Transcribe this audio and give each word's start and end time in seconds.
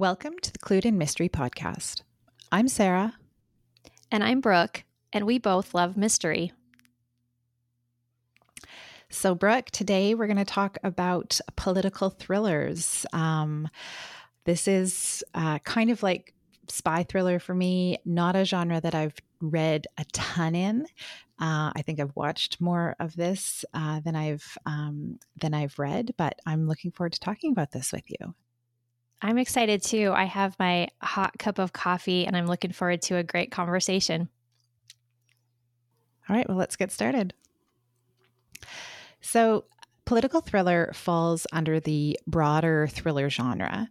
Welcome 0.00 0.38
to 0.40 0.50
the 0.50 0.58
Clued 0.58 0.86
in 0.86 0.96
Mystery 0.96 1.28
Podcast. 1.28 2.04
I'm 2.50 2.68
Sarah. 2.68 3.18
And 4.10 4.24
I'm 4.24 4.40
Brooke, 4.40 4.84
and 5.12 5.26
we 5.26 5.38
both 5.38 5.74
love 5.74 5.94
mystery. 5.94 6.54
So, 9.10 9.34
Brooke, 9.34 9.66
today 9.66 10.14
we're 10.14 10.26
going 10.26 10.38
to 10.38 10.46
talk 10.46 10.78
about 10.82 11.38
political 11.54 12.08
thrillers. 12.08 13.04
Um, 13.12 13.68
this 14.46 14.66
is 14.66 15.22
uh, 15.34 15.58
kind 15.58 15.90
of 15.90 16.02
like 16.02 16.32
spy 16.68 17.02
thriller 17.02 17.38
for 17.38 17.54
me, 17.54 17.98
not 18.06 18.36
a 18.36 18.46
genre 18.46 18.80
that 18.80 18.94
I've 18.94 19.18
read 19.42 19.86
a 19.98 20.06
ton 20.14 20.54
in. 20.54 20.86
Uh, 21.38 21.76
I 21.76 21.82
think 21.84 22.00
I've 22.00 22.16
watched 22.16 22.58
more 22.58 22.96
of 23.00 23.14
this 23.16 23.66
uh, 23.74 24.00
than 24.00 24.16
I've 24.16 24.56
um, 24.64 25.18
than 25.42 25.52
I've 25.52 25.78
read, 25.78 26.14
but 26.16 26.40
I'm 26.46 26.66
looking 26.66 26.90
forward 26.90 27.12
to 27.12 27.20
talking 27.20 27.52
about 27.52 27.72
this 27.72 27.92
with 27.92 28.04
you. 28.08 28.34
I'm 29.22 29.38
excited 29.38 29.82
too. 29.82 30.12
I 30.14 30.24
have 30.24 30.58
my 30.58 30.88
hot 31.02 31.38
cup 31.38 31.58
of 31.58 31.72
coffee 31.72 32.26
and 32.26 32.36
I'm 32.36 32.46
looking 32.46 32.72
forward 32.72 33.02
to 33.02 33.16
a 33.16 33.22
great 33.22 33.50
conversation. 33.50 34.28
All 36.28 36.36
right, 36.36 36.48
well, 36.48 36.56
let's 36.56 36.76
get 36.76 36.92
started. 36.92 37.34
So, 39.20 39.64
political 40.06 40.40
thriller 40.40 40.92
falls 40.94 41.46
under 41.52 41.80
the 41.80 42.18
broader 42.26 42.88
thriller 42.90 43.28
genre. 43.28 43.90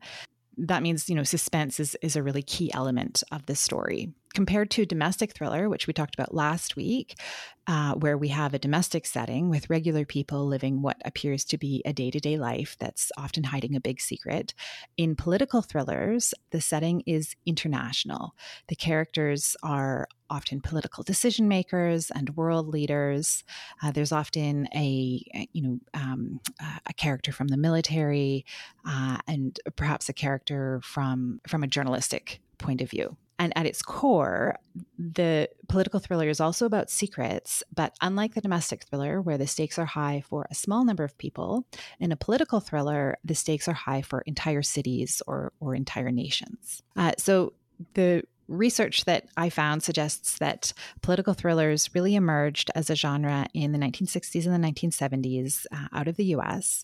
That 0.57 0.81
means, 0.81 1.09
you 1.09 1.15
know, 1.15 1.23
suspense 1.23 1.79
is, 1.79 1.95
is 2.01 2.15
a 2.15 2.23
really 2.23 2.41
key 2.41 2.73
element 2.73 3.23
of 3.31 3.45
the 3.45 3.55
story 3.55 4.13
compared 4.33 4.69
to 4.71 4.85
domestic 4.85 5.33
thriller, 5.33 5.69
which 5.69 5.87
we 5.87 5.93
talked 5.93 6.15
about 6.15 6.33
last 6.33 6.75
week, 6.75 7.19
uh, 7.67 7.93
where 7.95 8.17
we 8.17 8.29
have 8.29 8.53
a 8.53 8.59
domestic 8.59 9.05
setting 9.05 9.49
with 9.49 9.69
regular 9.69 10.05
people 10.05 10.45
living 10.45 10.81
what 10.81 10.97
appears 11.05 11.43
to 11.45 11.57
be 11.57 11.81
a 11.85 11.93
day 11.93 12.09
to 12.11 12.19
day 12.19 12.37
life 12.37 12.75
that's 12.79 13.11
often 13.17 13.43
hiding 13.43 13.75
a 13.75 13.81
big 13.81 14.01
secret. 14.01 14.53
In 14.97 15.15
political 15.15 15.61
thrillers, 15.61 16.33
the 16.51 16.61
setting 16.61 17.01
is 17.05 17.35
international. 17.45 18.35
The 18.67 18.75
characters 18.75 19.55
are 19.63 20.07
often 20.29 20.61
political 20.61 21.03
decision 21.03 21.47
makers 21.47 22.11
and 22.11 22.35
world 22.35 22.67
leaders. 22.67 23.43
Uh, 23.81 23.91
there's 23.91 24.11
often 24.11 24.67
a 24.75 25.21
you 25.53 25.61
know 25.61 25.79
um, 25.93 26.39
a 26.85 26.93
character 26.93 27.31
from 27.31 27.47
the 27.47 27.57
military 27.57 28.45
uh, 28.85 29.17
and 29.27 29.59
perhaps 29.75 30.07
a 30.09 30.13
character 30.13 30.81
from 30.83 31.41
from 31.47 31.63
a 31.63 31.67
journalistic 31.67 32.39
point 32.57 32.81
of 32.81 32.89
view. 32.89 33.17
And 33.39 33.57
at 33.57 33.65
its 33.65 33.81
core, 33.81 34.57
the 34.97 35.49
political 35.69 36.01
thriller 36.01 36.27
is 36.27 36.41
also 36.41 36.65
about 36.65 36.89
secrets, 36.89 37.63
but 37.73 37.95
unlike 38.01 38.35
the 38.35 38.41
domestic 38.41 38.83
thriller, 38.83 39.21
where 39.21 39.37
the 39.37 39.47
stakes 39.47 39.79
are 39.79 39.85
high 39.85 40.21
for 40.27 40.45
a 40.51 40.55
small 40.55 40.83
number 40.83 41.05
of 41.05 41.17
people, 41.17 41.65
in 42.01 42.11
a 42.11 42.17
political 42.17 42.59
thriller, 42.59 43.17
the 43.23 43.33
stakes 43.35 43.69
are 43.69 43.73
high 43.73 44.01
for 44.01 44.21
entire 44.21 44.61
cities 44.61 45.21
or, 45.25 45.53
or 45.61 45.73
entire 45.73 46.11
nations. 46.11 46.83
Uh, 46.97 47.13
so 47.17 47.53
the 47.93 48.23
research 48.49 49.05
that 49.05 49.27
I 49.37 49.49
found 49.49 49.83
suggests 49.83 50.37
that 50.39 50.73
political 51.01 51.33
thrillers 51.33 51.93
really 51.93 52.15
emerged 52.15 52.71
as 52.75 52.89
a 52.89 52.95
genre 52.95 53.45
in 53.53 53.71
the 53.71 53.77
1960s 53.77 54.45
and 54.45 54.63
the 54.63 54.67
1970s 54.67 55.65
uh, 55.71 55.87
out 55.93 56.07
of 56.07 56.17
the 56.17 56.25
US 56.35 56.83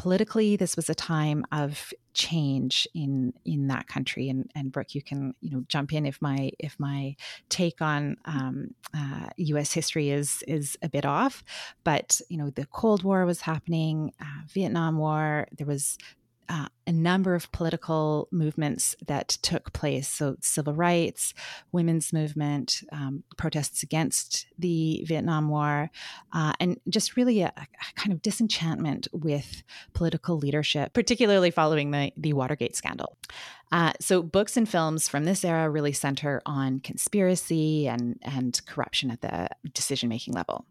politically 0.00 0.56
this 0.56 0.76
was 0.76 0.88
a 0.88 0.94
time 0.94 1.44
of 1.52 1.92
change 2.14 2.88
in 2.94 3.34
in 3.44 3.66
that 3.66 3.86
country 3.86 4.30
and 4.30 4.50
and 4.54 4.72
Brooke 4.72 4.94
you 4.94 5.02
can 5.02 5.34
you 5.42 5.50
know 5.50 5.62
jump 5.68 5.92
in 5.92 6.06
if 6.06 6.22
my 6.22 6.50
if 6.58 6.74
my 6.80 7.14
take 7.50 7.82
on 7.82 8.16
um, 8.24 8.74
uh, 8.94 9.28
U.S. 9.36 9.74
history 9.74 10.08
is 10.08 10.42
is 10.48 10.78
a 10.80 10.88
bit 10.88 11.04
off 11.04 11.44
but 11.84 12.18
you 12.30 12.38
know 12.38 12.48
the 12.48 12.64
Cold 12.64 13.04
War 13.04 13.26
was 13.26 13.42
happening 13.42 14.10
uh, 14.18 14.42
Vietnam 14.48 14.96
War 14.96 15.46
there 15.58 15.66
was 15.66 15.98
uh, 16.50 16.66
a 16.84 16.92
number 16.92 17.36
of 17.36 17.50
political 17.52 18.26
movements 18.32 18.96
that 19.06 19.28
took 19.28 19.72
place. 19.72 20.08
So, 20.08 20.36
civil 20.40 20.74
rights, 20.74 21.32
women's 21.70 22.12
movement, 22.12 22.82
um, 22.90 23.22
protests 23.36 23.84
against 23.84 24.46
the 24.58 25.04
Vietnam 25.06 25.48
War, 25.48 25.90
uh, 26.32 26.52
and 26.58 26.80
just 26.88 27.16
really 27.16 27.42
a, 27.42 27.52
a, 27.56 27.66
kind 27.94 28.12
of 28.12 28.20
disenchantment 28.20 29.06
with 29.12 29.62
political 29.94 30.38
leadership, 30.38 30.92
particularly 30.92 31.52
following 31.52 31.92
the, 31.92 32.10
the 32.16 32.32
Watergate 32.32 32.74
scandal. 32.74 33.16
Uh, 33.70 33.92
so, 34.00 34.20
books 34.20 34.56
and 34.56 34.68
films 34.68 35.08
from 35.08 35.24
this 35.24 35.44
era 35.44 35.70
really 35.70 35.92
center 35.92 36.42
on 36.44 36.80
conspiracy 36.80 37.86
and, 37.86 38.18
and 38.22 38.60
corruption 38.66 39.12
at 39.12 39.20
the 39.20 39.48
decision 39.72 40.08
making 40.08 40.34
level. 40.34 40.66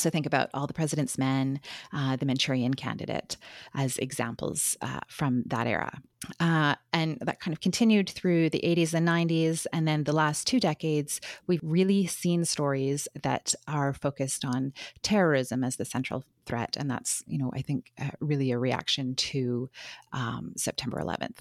So 0.00 0.10
think 0.10 0.26
about 0.26 0.50
all 0.54 0.66
the 0.66 0.74
president's 0.74 1.18
men, 1.18 1.60
uh, 1.92 2.16
the 2.16 2.26
Manchurian 2.26 2.74
candidate 2.74 3.36
as 3.74 3.98
examples 3.98 4.76
uh, 4.80 5.00
from 5.08 5.42
that 5.46 5.66
era. 5.66 6.00
Uh, 6.38 6.74
and 6.92 7.18
that 7.22 7.40
kind 7.40 7.52
of 7.52 7.60
continued 7.60 8.08
through 8.10 8.50
the 8.50 8.60
80s 8.60 8.92
and 8.92 9.08
90s. 9.08 9.66
And 9.72 9.88
then 9.88 10.04
the 10.04 10.12
last 10.12 10.46
two 10.46 10.60
decades, 10.60 11.20
we've 11.46 11.62
really 11.62 12.06
seen 12.06 12.44
stories 12.44 13.08
that 13.22 13.54
are 13.66 13.94
focused 13.94 14.44
on 14.44 14.72
terrorism 15.02 15.64
as 15.64 15.76
the 15.76 15.84
central 15.84 16.24
threat. 16.44 16.76
And 16.76 16.90
that's, 16.90 17.22
you 17.26 17.38
know, 17.38 17.50
I 17.54 17.62
think 17.62 17.92
uh, 17.98 18.10
really 18.20 18.50
a 18.50 18.58
reaction 18.58 19.14
to 19.14 19.70
um, 20.12 20.52
September 20.56 21.00
11th. 21.00 21.38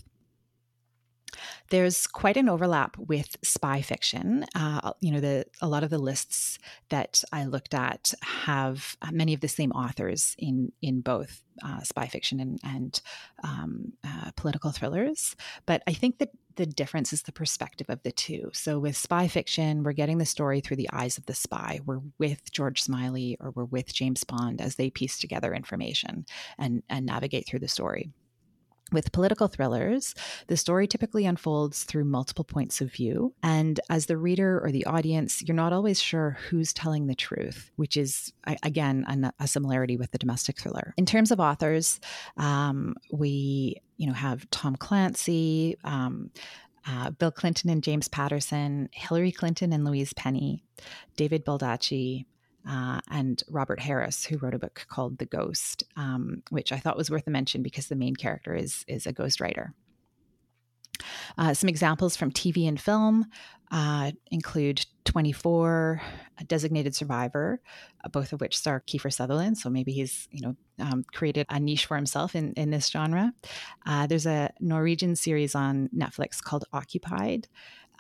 There's 1.70 2.08
quite 2.08 2.38
an 2.38 2.50
overlap 2.50 2.98
with 2.98 3.38
spy 3.44 3.82
fiction. 3.82 4.46
Uh, 4.56 4.94
you 5.02 5.12
know, 5.12 5.20
the 5.20 5.46
a 5.62 5.68
lot 5.68 5.84
of 5.84 5.90
the 5.90 5.98
lists 5.98 6.60
that 6.90 7.24
I 7.32 7.46
looked 7.46 7.74
at 7.74 8.14
have 8.22 8.98
uh, 9.02 9.12
many 9.12 9.34
of 9.34 9.42
the 9.42 9.48
same 9.48 9.72
authors 9.72 10.36
in 10.38 10.72
in 10.82 11.02
both 11.02 11.42
uh, 11.64 11.82
spy 11.82 12.08
fiction 12.08 12.40
and, 12.40 12.60
and 12.64 13.02
um, 13.44 13.94
uh, 14.06 14.32
political 14.36 14.72
thrillers. 14.72 15.36
But 15.66 15.84
I 15.88 15.94
think 15.94 16.20
that 16.20 16.30
the 16.56 16.66
difference 16.66 17.14
is 17.14 17.22
the 17.22 17.32
perspective 17.32 17.90
of 17.90 18.04
the 18.04 18.12
two. 18.12 18.50
So 18.54 18.80
with 18.80 18.98
spy 18.98 19.30
fiction, 19.30 19.82
we're 19.82 19.94
getting 19.94 20.18
the 20.18 20.26
story 20.26 20.60
through 20.60 20.76
the 20.76 20.90
eyes 20.92 21.18
of 21.18 21.26
the 21.26 21.34
spy. 21.34 21.80
We're 21.86 22.02
with 22.18 22.52
George 22.52 22.82
Smiley 22.82 23.38
or 23.40 23.52
we're 23.52 23.64
with 23.64 23.94
James 23.94 24.26
Bond 24.26 24.60
as 24.60 24.76
they 24.76 24.90
piece 24.90 25.18
together 25.18 25.54
information 25.54 26.26
and 26.58 26.84
and 26.90 27.06
navigate 27.06 27.48
through 27.48 27.60
the 27.60 27.68
story. 27.68 28.10
With 28.92 29.12
political 29.12 29.48
thrillers, 29.48 30.16
the 30.48 30.58
story 30.58 30.88
typically 30.88 31.26
unfolds 31.26 31.84
through 31.84 32.06
multiple 32.06 32.44
points 32.44 32.82
of 32.82 32.92
view. 32.92 33.34
And 33.44 33.80
as 33.90 34.08
the 34.08 34.18
reader 34.18 34.60
or 34.64 34.72
the 34.72 34.86
audience, 34.86 35.44
you're 35.44 35.56
not 35.56 35.74
always 35.74 36.02
sure 36.02 36.38
who's 36.50 36.74
telling 36.74 37.08
the 37.08 37.16
truth, 37.16 37.72
which 37.76 37.98
is, 37.98 38.34
again, 38.64 39.34
a, 39.40 39.48
similarity 39.48 39.98
with 39.98 40.12
the 40.12 40.18
domestic 40.18 40.60
thriller. 40.60 40.94
In 40.98 41.06
terms 41.06 41.32
of 41.32 41.40
authors, 41.40 42.00
um, 42.38 42.96
we 43.12 43.82
you 43.98 44.08
know 44.08 44.14
have 44.14 44.50
Tom 44.50 44.76
Clancy, 44.76 45.78
um, 45.84 46.32
uh, 46.88 47.12
Bill 47.12 47.32
Clinton 47.32 47.70
and 47.70 47.84
James 47.84 48.08
Patterson, 48.08 48.90
Hillary 48.92 49.32
Clinton 49.32 49.74
and 49.74 49.86
Louise 49.86 50.14
Penny, 50.14 50.64
David 51.16 51.46
Baldacci, 51.46 52.26
uh, 52.68 53.00
and 53.10 53.42
Robert 53.50 53.80
Harris, 53.80 54.26
who 54.26 54.38
wrote 54.38 54.54
a 54.54 54.60
book 54.60 54.86
called 54.90 55.18
The 55.18 55.26
Ghost, 55.26 55.84
um, 55.96 56.44
which 56.50 56.72
I 56.72 56.78
thought 56.78 56.98
was 56.98 57.10
worth 57.10 57.28
a 57.28 57.32
mention 57.32 57.64
because 57.64 57.88
the 57.88 57.96
main 57.96 58.16
character 58.16 58.56
is 58.56 58.84
is 58.88 59.06
a 59.06 59.14
ghostwriter. 59.14 59.74
Uh, 61.38 61.54
some 61.54 61.70
examples 61.70 62.16
from 62.16 62.32
TV 62.32 62.68
and 62.68 62.80
film 62.80 63.26
uh, 63.72 64.12
include 64.32 64.86
24, 65.06 66.02
Designated 66.48 66.96
Survivor, 66.96 67.62
uh, 68.04 68.10
both 68.10 68.34
of 68.34 68.42
which 68.42 68.58
star 68.58 68.84
Kiefer 68.86 69.12
Sutherland. 69.12 69.58
So 69.58 69.70
maybe 69.70 69.92
he's 69.92 70.28
you 70.32 70.42
know 70.42 70.56
um, 70.80 71.04
created 71.14 71.46
a 71.50 71.60
niche 71.60 71.86
for 71.86 71.96
himself 71.96 72.36
in 72.36 72.54
in 72.54 72.72
this 72.72 72.88
genre. 72.88 73.34
Uh, 73.86 74.08
there's 74.08 74.26
a 74.26 74.52
Norwegian 74.60 75.16
series 75.16 75.56
on 75.56 75.90
Netflix 75.96 76.42
called 76.42 76.66
Occupied, 76.74 77.48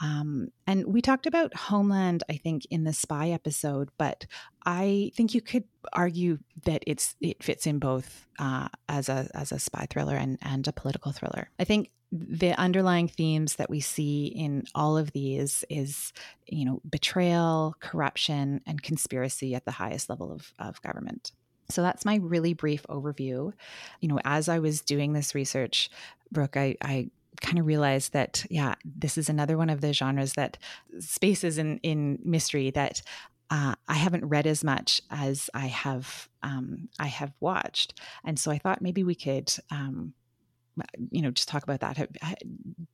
um, 0.02 0.50
and 0.66 0.86
we 0.86 1.02
talked 1.02 1.26
about 1.26 1.56
Homeland, 1.56 2.24
I 2.30 2.38
think, 2.38 2.66
in 2.70 2.86
the 2.86 2.94
spy 2.94 3.30
episode, 3.30 3.90
but 3.98 4.26
I 4.66 5.12
think 5.16 5.34
you 5.34 5.42
could 5.42 5.66
argue 5.92 6.40
that 6.64 6.84
it's 6.88 7.16
it 7.20 7.44
fits 7.44 7.68
in 7.68 7.80
both 7.80 8.26
uh, 8.40 8.70
as 8.88 9.10
a 9.10 9.30
as 9.34 9.52
a 9.52 9.60
spy 9.60 9.88
thriller 9.90 10.16
and 10.16 10.38
and 10.42 10.68
a 10.68 10.72
political 10.74 11.12
thriller. 11.12 11.50
I 11.60 11.66
think 11.66 11.92
the 12.12 12.54
underlying 12.54 13.08
themes 13.08 13.56
that 13.58 13.70
we 13.70 13.82
see 13.82 14.28
in 14.28 14.64
all 14.74 14.98
of 14.98 15.12
these 15.12 15.66
is 15.70 16.14
you 16.48 16.66
know 16.66 16.82
betrayal, 16.90 17.76
corruption, 17.82 18.62
and 18.66 18.82
conspiracy 18.82 19.54
at 19.54 19.66
the 19.66 19.72
highest 19.72 20.10
level 20.10 20.32
of, 20.32 20.54
of 20.60 20.82
government. 20.82 21.34
So 21.70 21.82
that's 21.84 22.06
my 22.06 22.16
really 22.16 22.54
brief 22.54 22.84
overview. 22.90 23.54
You 24.00 24.08
know, 24.08 24.20
as 24.24 24.50
I 24.50 24.60
was 24.60 24.82
doing 24.82 25.14
this 25.14 25.36
research, 25.36 25.92
Brooke, 26.32 26.58
I, 26.58 26.78
I 26.82 27.12
kind 27.42 27.58
of 27.58 27.66
realized 27.66 28.14
that 28.14 28.46
yeah 28.50 28.76
this 28.84 29.18
is 29.18 29.30
another 29.30 29.58
one 29.58 29.70
of 29.70 29.82
the 29.82 29.94
genres 29.94 30.34
that 30.34 30.58
spaces 31.00 31.58
in 31.58 31.80
in 31.84 32.20
mystery 32.24 32.70
that 32.72 33.02
uh, 33.50 33.74
I 33.88 33.96
haven't 33.96 34.26
read 34.26 34.46
as 34.46 34.64
much 34.64 35.02
as 35.10 35.50
I 35.54 35.68
have 35.68 36.30
um, 36.44 36.90
I 37.00 37.08
have 37.08 37.34
watched, 37.40 38.00
and 38.24 38.38
so 38.38 38.52
I 38.52 38.60
thought 38.60 38.82
maybe 38.82 39.04
we 39.04 39.16
could, 39.16 39.52
um, 39.72 40.14
you 41.10 41.22
know, 41.22 41.32
just 41.32 41.50
talk 41.50 41.64
about 41.64 41.80
that. 41.80 42.10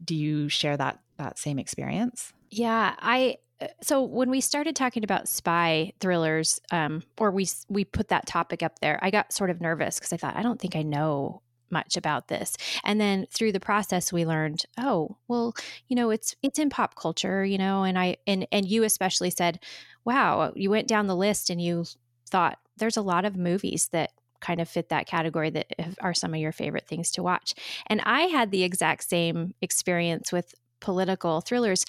Do 0.04 0.16
you 0.16 0.48
share 0.50 0.78
that 0.78 1.00
that 1.18 1.38
same 1.38 1.60
experience? 1.60 2.34
Yeah, 2.50 2.96
I. 3.00 3.38
Uh, 3.62 3.68
so 3.82 4.04
when 4.04 4.30
we 4.30 4.42
started 4.42 4.76
talking 4.76 5.04
about 5.04 5.28
spy 5.28 5.94
thrillers, 6.00 6.60
um, 6.72 7.04
or 7.18 7.32
we 7.32 7.48
we 7.68 7.84
put 7.84 8.08
that 8.08 8.26
topic 8.26 8.64
up 8.64 8.80
there, 8.80 8.98
I 9.02 9.12
got 9.12 9.34
sort 9.34 9.50
of 9.50 9.60
nervous 9.60 10.00
because 10.00 10.14
I 10.14 10.18
thought 10.18 10.38
I 10.38 10.42
don't 10.42 10.60
think 10.60 10.76
I 10.76 10.84
know 10.84 11.42
much 11.70 11.98
about 11.98 12.28
this. 12.28 12.56
And 12.84 13.00
then 13.00 13.26
through 13.32 13.52
the 13.52 13.60
process 13.60 14.12
we 14.14 14.26
learned 14.26 14.64
oh 14.78 15.18
well 15.28 15.54
you 15.88 15.96
know 15.96 16.10
it's 16.10 16.36
it's 16.42 16.60
in 16.60 16.70
pop 16.70 16.96
culture 16.96 17.44
you 17.46 17.58
know 17.58 17.84
and 17.84 17.98
i 17.98 18.18
and 18.28 18.48
and 18.52 18.68
you 18.68 18.84
especially 18.84 19.30
said 19.30 19.60
wow 20.04 20.52
you 20.56 20.70
went 20.70 20.88
down 20.88 21.08
the 21.08 21.16
list 21.16 21.50
and 21.50 21.62
you 21.62 21.86
thought 22.30 22.60
there's 22.78 22.98
a 22.98 23.02
lot 23.02 23.26
of 23.26 23.36
movies 23.36 23.90
that 23.92 24.12
kind 24.42 24.60
of 24.60 24.70
fit 24.70 24.90
that 24.90 25.08
category 25.08 25.50
that 25.50 25.68
are 26.02 26.14
some 26.14 26.34
of 26.34 26.40
your 26.40 26.52
favorite 26.52 26.88
things 26.88 27.12
to 27.12 27.24
watch 27.24 27.56
and 27.88 28.02
i 28.02 28.24
had 28.24 28.52
the 28.52 28.64
exact 28.64 29.04
same 29.08 29.54
experience 29.62 30.32
with 30.32 30.54
political 30.80 31.42
thrillers 31.42 31.86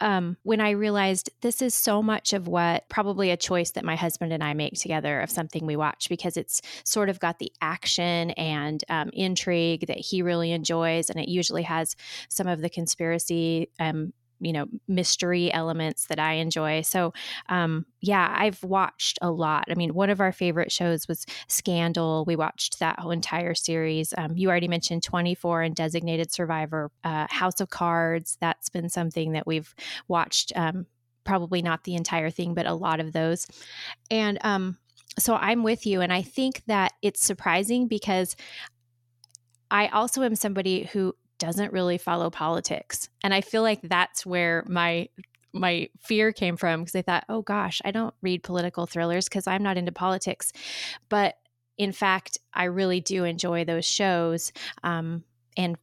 um, 0.00 0.36
when 0.42 0.60
I 0.60 0.70
realized 0.70 1.30
this 1.40 1.60
is 1.62 1.74
so 1.74 2.02
much 2.02 2.32
of 2.32 2.46
what 2.46 2.88
probably 2.88 3.30
a 3.30 3.36
choice 3.36 3.72
that 3.72 3.84
my 3.84 3.96
husband 3.96 4.32
and 4.32 4.42
I 4.42 4.54
make 4.54 4.74
together 4.74 5.20
of 5.20 5.30
something 5.30 5.66
we 5.66 5.76
watch 5.76 6.08
because 6.08 6.36
it's 6.36 6.60
sort 6.84 7.08
of 7.08 7.18
got 7.18 7.38
the 7.38 7.52
action 7.60 8.30
and 8.32 8.82
um, 8.88 9.10
intrigue 9.12 9.86
that 9.88 9.98
he 9.98 10.22
really 10.22 10.52
enjoys. 10.52 11.10
And 11.10 11.18
it 11.18 11.28
usually 11.28 11.62
has 11.62 11.96
some 12.28 12.46
of 12.46 12.60
the 12.60 12.70
conspiracy 12.70 13.70
um, 13.80 14.12
you 14.40 14.52
know 14.52 14.66
mystery 14.86 15.52
elements 15.52 16.06
that 16.06 16.18
I 16.18 16.34
enjoy. 16.34 16.82
So 16.82 17.12
um, 17.48 17.86
yeah, 18.00 18.34
I've 18.36 18.62
watched 18.62 19.18
a 19.22 19.30
lot. 19.30 19.64
I 19.70 19.74
mean, 19.74 19.94
one 19.94 20.10
of 20.10 20.20
our 20.20 20.32
favorite 20.32 20.72
shows 20.72 21.08
was 21.08 21.26
Scandal. 21.48 22.24
We 22.26 22.36
watched 22.36 22.78
that 22.80 23.00
whole 23.00 23.10
entire 23.10 23.54
series. 23.54 24.14
Um, 24.16 24.36
you 24.36 24.48
already 24.48 24.68
mentioned 24.68 25.02
24 25.02 25.62
and 25.62 25.74
Designated 25.74 26.32
Survivor, 26.32 26.90
uh, 27.04 27.26
House 27.30 27.60
of 27.60 27.70
Cards. 27.70 28.36
That's 28.40 28.68
been 28.68 28.88
something 28.88 29.32
that 29.32 29.46
we've 29.46 29.74
watched. 30.06 30.52
Um, 30.56 30.86
probably 31.24 31.60
not 31.60 31.84
the 31.84 31.94
entire 31.94 32.30
thing, 32.30 32.54
but 32.54 32.66
a 32.66 32.72
lot 32.72 33.00
of 33.00 33.12
those. 33.12 33.46
And 34.10 34.38
um, 34.42 34.78
so 35.18 35.34
I'm 35.34 35.62
with 35.62 35.86
you, 35.86 36.00
and 36.00 36.12
I 36.12 36.22
think 36.22 36.62
that 36.66 36.92
it's 37.02 37.24
surprising 37.24 37.86
because 37.86 38.34
I 39.70 39.88
also 39.88 40.22
am 40.22 40.34
somebody 40.34 40.84
who 40.84 41.14
doesn't 41.38 41.72
really 41.72 41.98
follow 41.98 42.30
politics. 42.30 43.08
And 43.22 43.32
I 43.32 43.40
feel 43.40 43.62
like 43.62 43.80
that's 43.82 44.26
where 44.26 44.64
my 44.66 45.08
my 45.54 45.88
fear 45.98 46.32
came 46.32 46.56
from 46.56 46.80
because 46.80 46.94
I 46.94 47.02
thought, 47.02 47.24
"Oh 47.28 47.42
gosh, 47.42 47.80
I 47.84 47.90
don't 47.90 48.14
read 48.22 48.42
political 48.42 48.86
thrillers 48.86 49.24
because 49.28 49.46
I'm 49.46 49.62
not 49.62 49.76
into 49.76 49.92
politics." 49.92 50.52
But 51.08 51.36
in 51.76 51.92
fact, 51.92 52.38
I 52.52 52.64
really 52.64 53.00
do 53.00 53.24
enjoy 53.24 53.64
those 53.64 53.86
shows 53.86 54.52
um, 54.82 55.24
and 55.56 55.76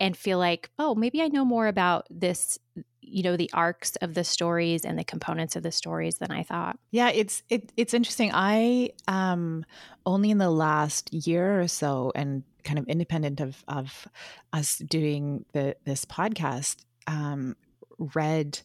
and 0.00 0.16
feel 0.16 0.38
like, 0.38 0.70
"Oh, 0.78 0.94
maybe 0.94 1.22
I 1.22 1.28
know 1.28 1.44
more 1.44 1.68
about 1.68 2.06
this 2.10 2.58
you 3.06 3.22
know 3.22 3.36
the 3.36 3.50
arcs 3.52 3.96
of 3.96 4.14
the 4.14 4.24
stories 4.24 4.84
and 4.84 4.98
the 4.98 5.04
components 5.04 5.56
of 5.56 5.62
the 5.62 5.72
stories 5.72 6.18
than 6.18 6.30
I 6.30 6.42
thought. 6.42 6.78
Yeah, 6.90 7.10
it's 7.10 7.42
it, 7.48 7.72
it's 7.76 7.94
interesting. 7.94 8.30
I 8.32 8.90
um 9.08 9.64
only 10.06 10.30
in 10.30 10.38
the 10.38 10.50
last 10.50 11.12
year 11.12 11.60
or 11.60 11.68
so 11.68 12.12
and 12.14 12.42
kind 12.64 12.78
of 12.78 12.86
independent 12.88 13.40
of 13.40 13.64
of 13.68 14.08
us 14.52 14.78
doing 14.78 15.44
the 15.52 15.76
this 15.84 16.04
podcast, 16.04 16.84
um, 17.06 17.56
read 17.98 18.60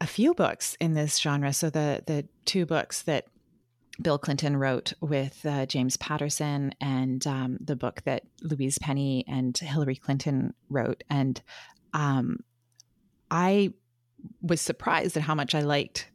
a 0.00 0.06
few 0.06 0.34
books 0.34 0.76
in 0.80 0.94
this 0.94 1.18
genre. 1.18 1.52
So 1.52 1.70
the 1.70 2.02
the 2.06 2.26
two 2.44 2.66
books 2.66 3.02
that 3.02 3.26
Bill 4.00 4.18
Clinton 4.18 4.56
wrote 4.56 4.92
with 5.00 5.44
uh, 5.46 5.66
James 5.66 5.96
Patterson, 5.96 6.74
and 6.80 7.26
um, 7.26 7.58
the 7.60 7.76
book 7.76 8.02
that 8.04 8.24
Louise 8.42 8.78
Penny 8.78 9.24
and 9.28 9.56
Hillary 9.56 9.96
Clinton 9.96 10.54
wrote, 10.68 11.04
and 11.08 11.40
um, 11.92 12.38
I 13.30 13.72
was 14.42 14.60
surprised 14.60 15.16
at 15.16 15.22
how 15.22 15.34
much 15.34 15.54
I 15.54 15.60
liked 15.60 16.10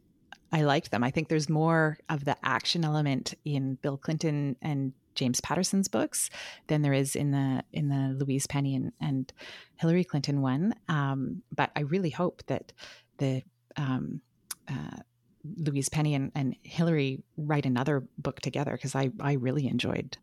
I 0.52 0.62
liked 0.62 0.90
them. 0.90 1.04
I 1.04 1.10
think 1.10 1.28
there's 1.28 1.48
more 1.48 1.98
of 2.08 2.24
the 2.24 2.36
action 2.42 2.84
element 2.84 3.34
in 3.44 3.76
Bill 3.76 3.96
Clinton 3.96 4.56
and 4.60 4.92
James 5.20 5.40
Patterson's 5.42 5.86
books 5.86 6.30
than 6.68 6.80
there 6.80 6.94
is 6.94 7.14
in 7.14 7.30
the 7.30 7.62
in 7.74 7.90
the 7.90 8.16
Louise 8.24 8.46
Penny 8.46 8.74
and, 8.74 8.90
and 9.02 9.30
Hillary 9.76 10.02
Clinton 10.02 10.40
one. 10.40 10.74
Um, 10.88 11.42
but 11.54 11.70
I 11.76 11.80
really 11.80 12.08
hope 12.08 12.42
that 12.46 12.72
the 13.18 13.42
um, 13.76 14.22
uh, 14.66 14.96
Louise 15.58 15.90
Penny 15.90 16.14
and, 16.14 16.32
and 16.34 16.56
Hillary 16.62 17.22
write 17.36 17.66
another 17.66 18.02
book 18.16 18.40
together 18.40 18.72
because 18.72 18.94
I 18.94 19.10
I 19.20 19.34
really 19.34 19.66
enjoyed 19.68 20.16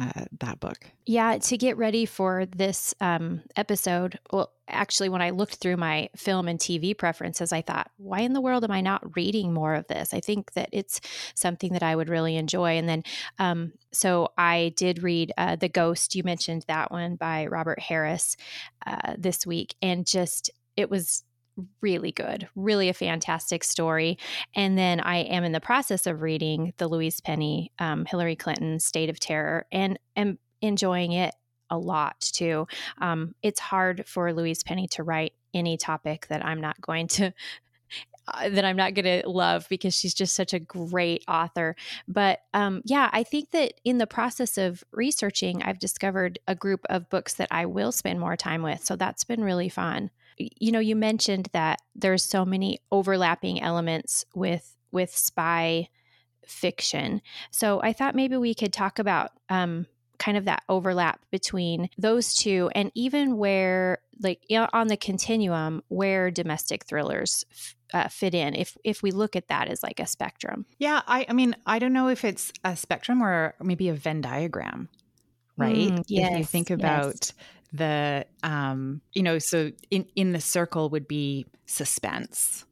uh, 0.00 0.24
that 0.40 0.60
book. 0.60 0.78
Yeah, 1.06 1.38
to 1.38 1.56
get 1.56 1.76
ready 1.76 2.06
for 2.06 2.46
this 2.46 2.94
um, 3.00 3.42
episode, 3.56 4.18
well, 4.32 4.52
actually, 4.68 5.08
when 5.08 5.22
I 5.22 5.30
looked 5.30 5.56
through 5.56 5.76
my 5.76 6.08
film 6.16 6.48
and 6.48 6.58
TV 6.58 6.96
preferences, 6.96 7.52
I 7.52 7.62
thought, 7.62 7.90
why 7.96 8.20
in 8.20 8.32
the 8.32 8.40
world 8.40 8.64
am 8.64 8.70
I 8.70 8.80
not 8.80 9.16
reading 9.16 9.52
more 9.52 9.74
of 9.74 9.86
this? 9.88 10.14
I 10.14 10.20
think 10.20 10.52
that 10.54 10.68
it's 10.72 11.00
something 11.34 11.72
that 11.72 11.82
I 11.82 11.94
would 11.94 12.08
really 12.08 12.36
enjoy. 12.36 12.78
And 12.78 12.88
then, 12.88 13.02
um, 13.38 13.72
so 13.92 14.30
I 14.38 14.72
did 14.76 15.02
read 15.02 15.32
uh, 15.36 15.56
The 15.56 15.68
Ghost. 15.68 16.14
You 16.14 16.22
mentioned 16.24 16.64
that 16.68 16.90
one 16.90 17.16
by 17.16 17.46
Robert 17.46 17.80
Harris 17.80 18.36
uh, 18.86 19.14
this 19.18 19.46
week, 19.46 19.74
and 19.82 20.06
just 20.06 20.50
it 20.76 20.90
was 20.90 21.24
really 21.80 22.12
good, 22.12 22.48
really 22.54 22.88
a 22.88 22.94
fantastic 22.94 23.64
story. 23.64 24.18
And 24.54 24.76
then 24.76 25.00
I 25.00 25.18
am 25.18 25.44
in 25.44 25.52
the 25.52 25.60
process 25.60 26.06
of 26.06 26.22
reading 26.22 26.72
the 26.78 26.88
Louise 26.88 27.20
Penny, 27.20 27.72
um, 27.78 28.04
Hillary 28.04 28.36
Clinton 28.36 28.80
State 28.80 29.10
of 29.10 29.20
Terror 29.20 29.66
and 29.70 29.98
am 30.16 30.38
enjoying 30.60 31.12
it 31.12 31.34
a 31.70 31.78
lot 31.78 32.20
too. 32.20 32.66
Um, 32.98 33.34
it's 33.42 33.60
hard 33.60 34.04
for 34.06 34.32
Louise 34.32 34.62
Penny 34.62 34.86
to 34.88 35.02
write 35.02 35.32
any 35.54 35.76
topic 35.76 36.26
that 36.28 36.44
I'm 36.44 36.60
not 36.60 36.80
going 36.80 37.08
to. 37.08 37.32
Uh, 38.28 38.48
that 38.50 38.64
I'm 38.64 38.76
not 38.76 38.94
going 38.94 39.20
to 39.20 39.28
love 39.28 39.66
because 39.68 39.94
she's 39.94 40.14
just 40.14 40.36
such 40.36 40.54
a 40.54 40.60
great 40.60 41.24
author. 41.26 41.74
But 42.06 42.38
um, 42.54 42.80
yeah, 42.84 43.10
I 43.12 43.24
think 43.24 43.50
that 43.50 43.72
in 43.84 43.98
the 43.98 44.06
process 44.06 44.56
of 44.58 44.84
researching, 44.92 45.60
I've 45.64 45.80
discovered 45.80 46.38
a 46.46 46.54
group 46.54 46.86
of 46.88 47.10
books 47.10 47.34
that 47.34 47.48
I 47.50 47.66
will 47.66 47.90
spend 47.90 48.20
more 48.20 48.36
time 48.36 48.62
with. 48.62 48.84
So 48.84 48.94
that's 48.94 49.24
been 49.24 49.42
really 49.42 49.68
fun 49.68 50.12
you 50.58 50.72
know 50.72 50.78
you 50.78 50.96
mentioned 50.96 51.48
that 51.52 51.80
there's 51.94 52.24
so 52.24 52.44
many 52.44 52.80
overlapping 52.90 53.60
elements 53.60 54.24
with 54.34 54.76
with 54.90 55.14
spy 55.14 55.88
fiction. 56.46 57.22
So 57.50 57.80
i 57.82 57.92
thought 57.92 58.14
maybe 58.14 58.36
we 58.36 58.54
could 58.54 58.72
talk 58.72 58.98
about 58.98 59.30
um, 59.48 59.86
kind 60.18 60.36
of 60.36 60.44
that 60.44 60.62
overlap 60.68 61.20
between 61.30 61.90
those 61.98 62.34
two 62.34 62.70
and 62.74 62.92
even 62.94 63.36
where 63.36 63.98
like 64.20 64.40
on 64.72 64.86
the 64.86 64.96
continuum 64.96 65.82
where 65.88 66.30
domestic 66.30 66.84
thrillers 66.84 67.44
uh, 67.92 68.08
fit 68.08 68.34
in 68.34 68.54
if 68.54 68.76
if 68.84 69.02
we 69.02 69.10
look 69.10 69.34
at 69.34 69.48
that 69.48 69.68
as 69.68 69.82
like 69.82 69.98
a 70.00 70.06
spectrum. 70.06 70.66
Yeah 70.78 71.02
i 71.06 71.26
i 71.28 71.32
mean 71.32 71.56
i 71.66 71.78
don't 71.78 71.92
know 71.92 72.08
if 72.08 72.24
it's 72.24 72.52
a 72.64 72.76
spectrum 72.76 73.22
or 73.22 73.54
maybe 73.60 73.88
a 73.88 73.94
venn 73.94 74.20
diagram 74.20 74.88
right? 75.56 75.92
Mm, 75.92 76.04
yes, 76.08 76.32
if 76.32 76.38
you 76.38 76.44
think 76.44 76.70
about 76.70 77.14
yes 77.14 77.32
the 77.72 78.26
um 78.42 79.00
you 79.12 79.22
know 79.22 79.38
so 79.38 79.70
in 79.90 80.06
in 80.14 80.32
the 80.32 80.40
circle 80.40 80.90
would 80.90 81.08
be 81.08 81.46
suspense 81.66 82.64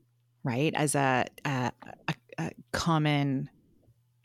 right 0.44 0.74
as 0.74 0.94
a 0.94 1.24
a, 1.44 1.72
a, 2.08 2.14
a 2.38 2.50
common 2.72 3.48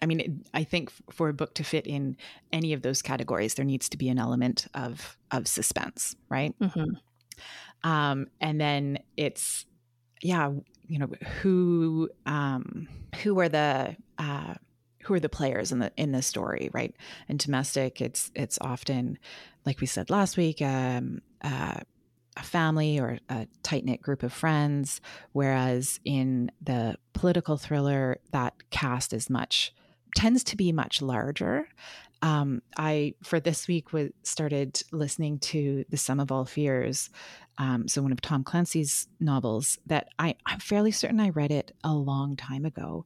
i 0.01 0.05
mean 0.05 0.43
i 0.53 0.63
think 0.63 0.91
for 1.11 1.29
a 1.29 1.33
book 1.33 1.53
to 1.55 1.63
fit 1.63 1.87
in 1.87 2.17
any 2.51 2.73
of 2.73 2.81
those 2.81 3.01
categories 3.01 3.55
there 3.55 3.65
needs 3.65 3.87
to 3.87 3.97
be 3.97 4.09
an 4.09 4.19
element 4.19 4.67
of 4.73 5.17
of 5.31 5.47
suspense 5.47 6.15
right 6.29 6.53
mm-hmm. 6.59 7.89
um 7.89 8.27
and 8.41 8.59
then 8.59 8.99
it's 9.15 9.65
yeah 10.21 10.51
you 10.87 10.99
know 10.99 11.09
who 11.41 12.09
um 12.25 12.87
who 13.23 13.39
are 13.39 13.49
the 13.49 13.95
uh 14.17 14.55
who 15.05 15.13
are 15.13 15.19
the 15.19 15.29
players 15.29 15.71
in 15.71 15.79
the 15.79 15.91
in 15.97 16.11
the 16.11 16.21
story, 16.21 16.69
right? 16.73 16.95
In 17.29 17.37
domestic, 17.37 18.01
it's 18.01 18.31
it's 18.35 18.57
often, 18.59 19.19
like 19.65 19.81
we 19.81 19.87
said 19.87 20.09
last 20.09 20.37
week, 20.37 20.61
um, 20.61 21.21
uh, 21.41 21.79
a 22.37 22.43
family 22.43 22.99
or 22.99 23.17
a 23.29 23.47
tight 23.63 23.85
knit 23.85 24.01
group 24.01 24.23
of 24.23 24.33
friends. 24.33 25.01
Whereas 25.31 25.99
in 26.03 26.51
the 26.61 26.97
political 27.13 27.57
thriller, 27.57 28.17
that 28.31 28.53
cast 28.71 29.13
is 29.13 29.29
much 29.29 29.73
tends 30.15 30.43
to 30.45 30.55
be 30.55 30.71
much 30.71 31.01
larger. 31.01 31.67
Um, 32.21 32.61
I 32.77 33.13
for 33.23 33.39
this 33.39 33.67
week 33.67 33.93
was 33.93 34.09
started 34.23 34.81
listening 34.91 35.39
to 35.39 35.85
The 35.89 35.97
Sum 35.97 36.19
of 36.19 36.31
All 36.31 36.45
Fears, 36.45 37.09
um, 37.57 37.87
so 37.87 38.01
one 38.01 38.11
of 38.11 38.21
Tom 38.21 38.43
Clancy's 38.43 39.07
novels 39.19 39.77
that 39.85 40.07
I 40.17 40.35
I'm 40.45 40.59
fairly 40.59 40.91
certain 40.91 41.19
I 41.19 41.29
read 41.29 41.51
it 41.51 41.73
a 41.83 41.93
long 41.93 42.35
time 42.35 42.65
ago, 42.65 43.05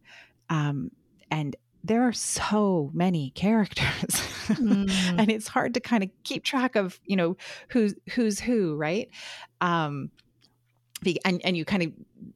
um, 0.49 0.91
and 1.29 1.55
there 1.83 2.03
are 2.03 2.13
so 2.13 2.89
many 2.93 3.31
characters 3.31 3.86
mm. 4.50 4.89
and 5.17 5.29
it's 5.29 5.48
hard 5.48 5.74
to 5.74 5.79
kind 5.79 6.03
of 6.03 6.09
keep 6.24 6.43
track 6.43 6.75
of 6.75 7.00
you 7.05 7.15
know 7.15 7.38
who's 7.69 7.95
who's 8.13 8.39
who 8.39 8.75
right 8.75 9.09
um 9.62 10.09
the 11.01 11.19
and, 11.25 11.41
and 11.45 11.55
you 11.55 11.65
kind 11.65 11.83
of 11.83 11.91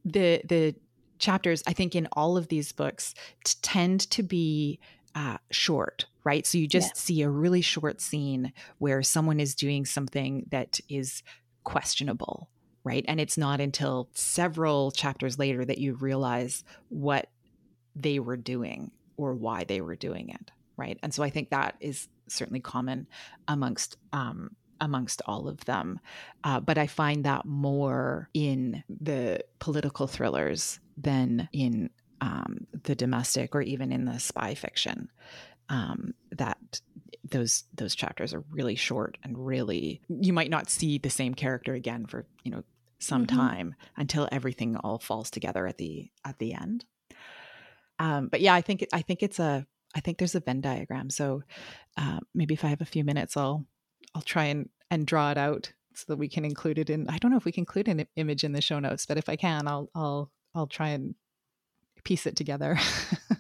the 0.06 0.42
the 0.48 0.76
chapters 1.20 1.64
i 1.68 1.74
think 1.74 1.96
in 1.96 2.08
all 2.14 2.38
of 2.38 2.48
these 2.48 2.72
books 2.72 3.14
t- 3.44 3.56
tend 3.62 4.10
to 4.10 4.24
be 4.24 4.80
uh, 5.16 5.38
short 5.52 6.06
right 6.24 6.48
so 6.48 6.58
you 6.58 6.68
just 6.68 6.90
yeah. 6.96 7.00
see 7.00 7.22
a 7.22 7.30
really 7.30 7.62
short 7.62 8.02
scene 8.02 8.52
where 8.80 9.04
someone 9.04 9.40
is 9.40 9.54
doing 9.54 9.86
something 9.86 10.46
that 10.50 10.80
is 10.90 11.22
questionable 11.64 12.50
right 12.84 13.06
and 13.08 13.22
it's 13.22 13.38
not 13.38 13.62
until 13.62 14.10
several 14.14 14.90
chapters 14.90 15.38
later 15.38 15.64
that 15.64 15.78
you 15.78 15.94
realize 15.94 16.64
what 16.90 17.30
they 17.96 18.20
were 18.20 18.38
doing 18.38 18.90
or 19.18 19.34
why 19.34 19.64
they 19.64 19.82
were 19.82 19.96
doing 19.96 20.30
it 20.30 20.52
right 20.78 20.98
and 21.04 21.14
so 21.14 21.24
i 21.24 21.30
think 21.30 21.50
that 21.50 21.76
is 21.80 22.08
certainly 22.28 22.60
common 22.60 23.08
amongst 23.48 23.98
um, 24.12 24.56
amongst 24.84 25.22
all 25.26 25.48
of 25.48 25.64
them. 25.66 26.00
Uh, 26.44 26.60
but 26.60 26.78
I 26.78 26.88
find 26.88 27.24
that 27.24 27.46
more 27.46 28.30
in 28.34 28.84
the 28.90 29.40
political 29.60 30.08
thrillers 30.08 30.80
than 30.98 31.48
in 31.54 31.90
um, 32.22 32.68
the 32.84 32.96
domestic 32.96 33.56
or 33.56 33.62
even 33.62 33.92
in 33.92 34.06
the 34.06 34.20
spy 34.20 34.56
fiction. 34.56 35.10
Um, 35.70 36.14
that 36.32 36.82
those 37.24 37.64
those 37.74 37.96
chapters 37.96 38.34
are 38.34 38.44
really 38.52 38.76
short 38.76 39.18
and 39.24 39.38
really 39.38 40.02
you 40.10 40.34
might 40.34 40.50
not 40.50 40.70
see 40.70 40.98
the 40.98 41.10
same 41.10 41.34
character 41.34 41.74
again 41.74 42.06
for 42.06 42.26
you 42.44 42.52
know 42.52 42.64
some 43.00 43.26
mm-hmm. 43.26 43.38
time 43.38 43.76
until 43.96 44.28
everything 44.32 44.76
all 44.76 45.00
falls 45.00 45.32
together 45.32 45.66
at 45.66 45.78
the 45.78 46.12
at 46.26 46.38
the 46.40 46.54
end. 46.54 46.84
Um, 48.04 48.28
but 48.28 48.42
yeah, 48.42 48.54
I 48.54 48.60
think 48.60 48.86
I 48.92 49.02
think 49.02 49.24
it's 49.24 49.40
a 49.40 49.66
I 49.96 50.02
think 50.02 50.18
there's 50.18 50.36
a 50.36 50.42
Venn 50.42 50.60
diagram. 50.60 51.10
So 51.10 51.44
uh, 51.96 52.20
maybe 52.36 52.54
if 52.54 52.66
I 52.66 52.68
have 52.68 52.82
a 52.82 52.86
few 52.86 53.06
minutes, 53.06 53.38
I'll 53.38 53.66
I'll 54.14 54.22
try 54.22 54.46
and 54.46 54.70
and 54.92 55.08
draw 55.08 55.32
it 55.32 55.38
out 55.38 55.72
so 55.96 56.06
that 56.10 56.18
we 56.18 56.28
can 56.28 56.44
include 56.44 56.80
it 56.80 56.90
in. 56.90 57.08
I 57.08 57.18
don't 57.18 57.32
know 57.32 57.38
if 57.38 57.46
we 57.46 57.54
can 57.54 57.62
include 57.62 57.88
an 57.88 58.06
image 58.18 58.44
in 58.44 58.52
the 58.52 58.60
show 58.60 58.80
notes, 58.80 59.06
but 59.06 59.18
if 59.18 59.30
I 59.30 59.38
can, 59.38 59.70
I'll 59.70 59.90
I'll 59.96 60.32
I'll 60.54 60.68
try 60.68 60.90
and 60.90 61.16
piece 62.04 62.26
it 62.26 62.36
together. 62.36 62.78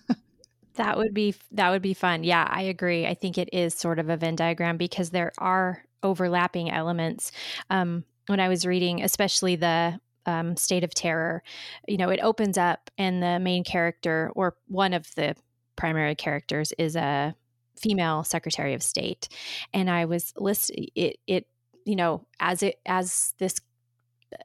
that 0.75 0.97
would 0.97 1.13
be 1.13 1.35
that 1.51 1.69
would 1.69 1.81
be 1.81 1.93
fun. 1.93 2.23
Yeah, 2.23 2.47
I 2.49 2.61
agree. 2.61 3.05
I 3.05 3.15
think 3.15 3.37
it 3.37 3.49
is 3.51 3.73
sort 3.73 3.99
of 3.99 4.07
a 4.07 4.15
Venn 4.15 4.37
diagram 4.37 4.77
because 4.77 5.09
there 5.09 5.33
are 5.39 5.83
overlapping 6.03 6.71
elements. 6.71 7.33
Um, 7.69 8.05
when 8.27 8.39
I 8.39 8.47
was 8.47 8.65
reading, 8.65 9.03
especially 9.03 9.57
the 9.57 9.99
um, 10.25 10.55
state 10.55 10.83
of 10.83 10.93
terror, 10.93 11.43
you 11.87 11.97
know, 11.97 12.09
it 12.09 12.19
opens 12.21 12.57
up 12.57 12.89
and 12.97 13.21
the 13.21 13.39
main 13.39 13.63
character 13.63 14.31
or 14.35 14.55
one 14.67 14.93
of 14.93 15.13
the 15.15 15.35
primary 15.75 16.15
characters 16.15 16.71
is 16.77 16.95
a 16.95 17.35
female 17.75 18.23
secretary 18.23 18.73
of 18.73 18.83
state. 18.83 19.27
And 19.73 19.89
i 19.89 20.05
was 20.05 20.33
list 20.37 20.69
it 20.69 21.17
it 21.27 21.47
you 21.85 21.95
know 21.95 22.25
as 22.39 22.63
it 22.63 22.79
as 22.85 23.33
this 23.39 23.55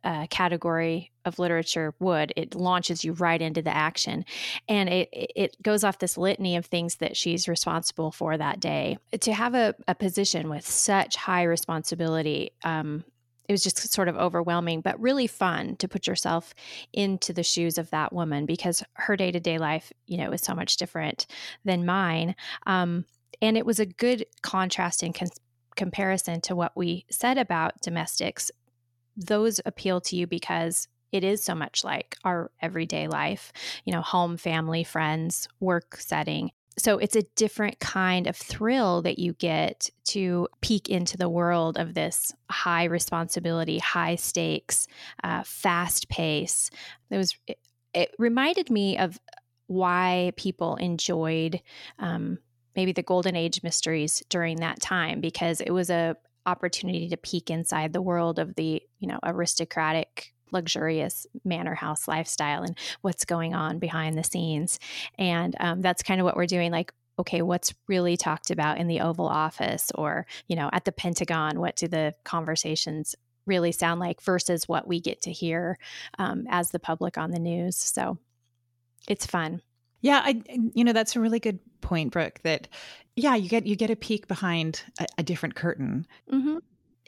uh, 0.05 0.27
category 0.29 1.11
of 1.25 1.39
literature 1.39 1.95
would 1.99 2.33
it 2.37 2.55
launches 2.55 3.05
you 3.05 3.13
right 3.15 3.41
into 3.41 3.63
the 3.63 3.75
action. 3.75 4.25
And 4.69 4.89
it 4.89 5.09
it 5.13 5.63
goes 5.63 5.85
off 5.85 5.99
this 5.99 6.19
litany 6.19 6.57
of 6.57 6.67
things 6.67 6.97
that 6.97 7.17
she's 7.17 7.49
responsible 7.49 8.11
for 8.11 8.37
that 8.37 8.61
day. 8.61 8.99
To 9.21 9.33
have 9.33 9.55
a, 9.55 9.75
a 9.87 9.95
position 9.95 10.49
with 10.49 10.67
such 10.67 11.17
high 11.17 11.45
responsibility 11.45 12.51
um, 12.65 13.05
it 13.49 13.53
was 13.53 13.63
just 13.63 13.93
sort 13.93 14.09
of 14.09 14.17
overwhelming, 14.17 14.83
but 14.83 15.01
really 15.01 15.27
fun 15.27 15.77
to 15.77 15.89
put 15.89 16.07
yourself 16.07 16.55
into 16.93 17.33
the 17.33 17.43
shoes 17.43 17.79
of 17.79 17.91
that 17.91 18.13
woman 18.13 18.45
because 18.45 18.83
her 18.95 19.17
day 19.17 19.33
to 19.33 19.41
day 19.41 19.59
life, 19.59 19.91
you 20.07 20.19
know, 20.19 20.31
is 20.33 20.43
so 20.43 20.55
much 20.55 20.77
different 20.77 21.27
than 21.65 21.87
mine. 21.87 22.35
Um, 22.67 23.07
and 23.41 23.57
it 23.57 23.65
was 23.65 23.81
a 23.81 23.87
good 23.87 24.27
contrast 24.43 25.03
and 25.03 25.15
con- 25.15 25.29
comparison 25.77 26.41
to 26.43 26.55
what 26.55 26.77
we 26.77 27.07
said 27.11 27.39
about 27.39 27.81
domestics. 27.81 28.51
Those 29.17 29.61
appeal 29.65 30.01
to 30.03 30.17
you 30.17 30.27
because 30.27 30.87
it 31.11 31.25
is 31.25 31.43
so 31.43 31.55
much 31.55 31.85
like 31.85 32.17
our 32.25 32.51
everyday 32.61 33.09
life, 33.09 33.53
you 33.85 33.93
know, 33.93 34.03
home, 34.03 34.37
family, 34.37 34.85
friends, 34.85 35.49
work 35.59 35.97
setting. 35.97 36.51
So 36.79 36.99
it's 36.99 37.17
a 37.17 37.25
different 37.37 37.81
kind 37.81 38.27
of 38.27 38.37
thrill 38.37 39.03
that 39.03 39.19
you 39.19 39.35
get 39.35 39.91
to 40.07 40.49
peek 40.61 40.89
into 40.89 41.17
the 41.17 41.29
world 41.29 41.77
of 41.77 41.95
this 41.95 42.33
high 42.51 42.85
responsibility, 42.85 43.79
high 43.79 44.17
stakes, 44.17 44.87
uh, 45.23 45.43
fast 45.45 46.09
pace. 46.09 46.71
It 47.11 47.17
was. 47.17 47.37
It, 47.47 47.59
it 47.95 48.15
reminded 48.19 48.71
me 48.71 48.99
of 48.99 49.19
why 49.67 50.33
people 50.37 50.77
enjoyed 50.77 51.61
um, 51.99 52.39
maybe 52.77 52.93
the 52.93 53.03
golden 53.03 53.35
age 53.35 53.63
mysteries 53.63 54.23
during 54.29 54.59
that 54.59 54.81
time 54.81 55.21
because 55.21 55.61
it 55.61 55.71
was 55.71 55.91
a 55.91 56.17
opportunity 56.47 57.09
to 57.09 57.17
peek 57.17 57.51
inside 57.51 57.93
the 57.93 58.01
world 58.01 58.39
of 58.39 58.55
the 58.55 58.83
you 59.01 59.09
know 59.09 59.19
aristocratic 59.23 60.33
luxurious 60.53 61.27
manor 61.45 61.75
house 61.75 62.09
lifestyle 62.09 62.63
and 62.63 62.77
what's 63.01 63.25
going 63.25 63.55
on 63.55 63.79
behind 63.79 64.17
the 64.17 64.25
scenes 64.25 64.79
and 65.19 65.57
um, 65.61 65.81
that's 65.81 66.03
kind 66.03 66.21
of 66.21 66.25
what 66.25 66.37
we're 66.37 66.47
doing 66.47 66.71
like 66.71 66.93
okay 67.19 67.43
what's 67.43 67.75
really 67.89 68.17
talked 68.17 68.51
about 68.51 68.79
in 68.79 68.87
the 68.87 69.01
oval 69.01 69.27
office 69.27 69.91
or 69.95 70.27
you 70.47 70.57
know 70.57 70.71
at 70.73 70.85
the 70.85 70.93
pentagon 70.93 71.61
what 71.61 71.77
do 71.77 71.89
the 71.89 72.15
conversations 72.25 73.15
really 73.47 73.73
sound 73.73 73.99
like 73.99 74.21
versus 74.21 74.69
what 74.69 74.87
we 74.87 75.01
get 75.01 75.23
to 75.23 75.33
hear 75.33 75.79
um, 76.19 76.47
as 76.51 76.71
the 76.71 76.79
public 76.79 77.17
on 77.17 77.31
the 77.31 77.39
news 77.39 77.77
so 77.77 78.19
it's 79.09 79.27
fun 79.27 79.63
yeah, 80.01 80.23
I 80.25 80.43
you 80.75 80.85
know 80.85 80.93
that's 80.93 81.17
a 81.17 81.21
really 81.21 81.41
good 81.41 81.59
point, 81.81 82.13
Brooke. 82.13 82.41
That 82.45 82.69
yeah, 83.17 83.35
you 83.35 83.49
get 83.49 83.67
you 83.67 83.77
get 83.77 83.91
a 83.91 83.97
peek 83.97 84.29
behind 84.29 84.83
a, 85.01 85.07
a 85.19 85.23
different 85.23 85.55
curtain 85.55 86.07
mm-hmm. 86.33 86.59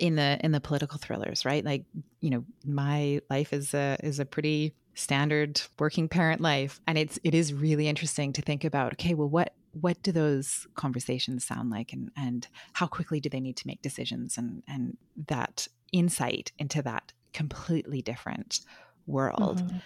In 0.00 0.16
the 0.16 0.38
in 0.42 0.50
the 0.50 0.61
political 0.61 0.99
thrillers, 0.99 1.45
right? 1.45 1.64
Like 1.64 1.85
you 2.21 2.30
know, 2.30 2.45
my 2.64 3.21
life 3.30 3.52
is 3.52 3.75
a 3.75 3.97
is 4.02 4.19
a 4.19 4.25
pretty 4.25 4.75
standard 4.95 5.61
working 5.78 6.09
parent 6.09 6.40
life, 6.40 6.80
and 6.87 6.99
it's 6.99 7.19
it 7.23 7.35
is 7.35 7.52
really 7.52 7.87
interesting 7.87 8.33
to 8.33 8.42
think 8.42 8.64
about. 8.64 8.95
Okay, 8.95 9.14
well, 9.14 9.28
what 9.28 9.54
what 9.73 10.02
do 10.02 10.11
those 10.11 10.66
conversations 10.75 11.45
sound 11.45 11.71
like, 11.71 11.92
and 11.92 12.11
and 12.16 12.49
how 12.73 12.87
quickly 12.87 13.21
do 13.21 13.28
they 13.28 13.40
need 13.40 13.57
to 13.59 13.66
make 13.66 13.83
decisions, 13.83 14.38
and 14.38 14.62
and 14.66 14.97
that 15.28 15.69
insight 15.92 16.50
into 16.59 16.83
that 16.83 17.12
completely 17.33 18.02
different 18.02 18.61
world. 19.07 19.59
Mm-hmm 19.59 19.78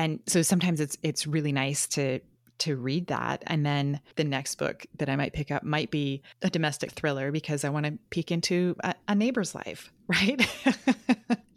and 0.00 0.18
so 0.26 0.40
sometimes 0.40 0.80
it's 0.80 0.96
it's 1.02 1.26
really 1.26 1.52
nice 1.52 1.86
to 1.86 2.20
to 2.60 2.76
read 2.76 3.08
that. 3.08 3.42
And 3.46 3.64
then 3.64 4.00
the 4.16 4.24
next 4.24 4.56
book 4.56 4.86
that 4.98 5.08
I 5.08 5.16
might 5.16 5.32
pick 5.32 5.50
up 5.50 5.62
might 5.62 5.90
be 5.90 6.22
a 6.42 6.50
domestic 6.50 6.92
thriller 6.92 7.32
because 7.32 7.64
I 7.64 7.70
want 7.70 7.86
to 7.86 7.98
peek 8.10 8.30
into 8.30 8.76
a, 8.80 8.94
a 9.08 9.14
neighbor's 9.14 9.54
life, 9.54 9.92
right? 10.08 10.46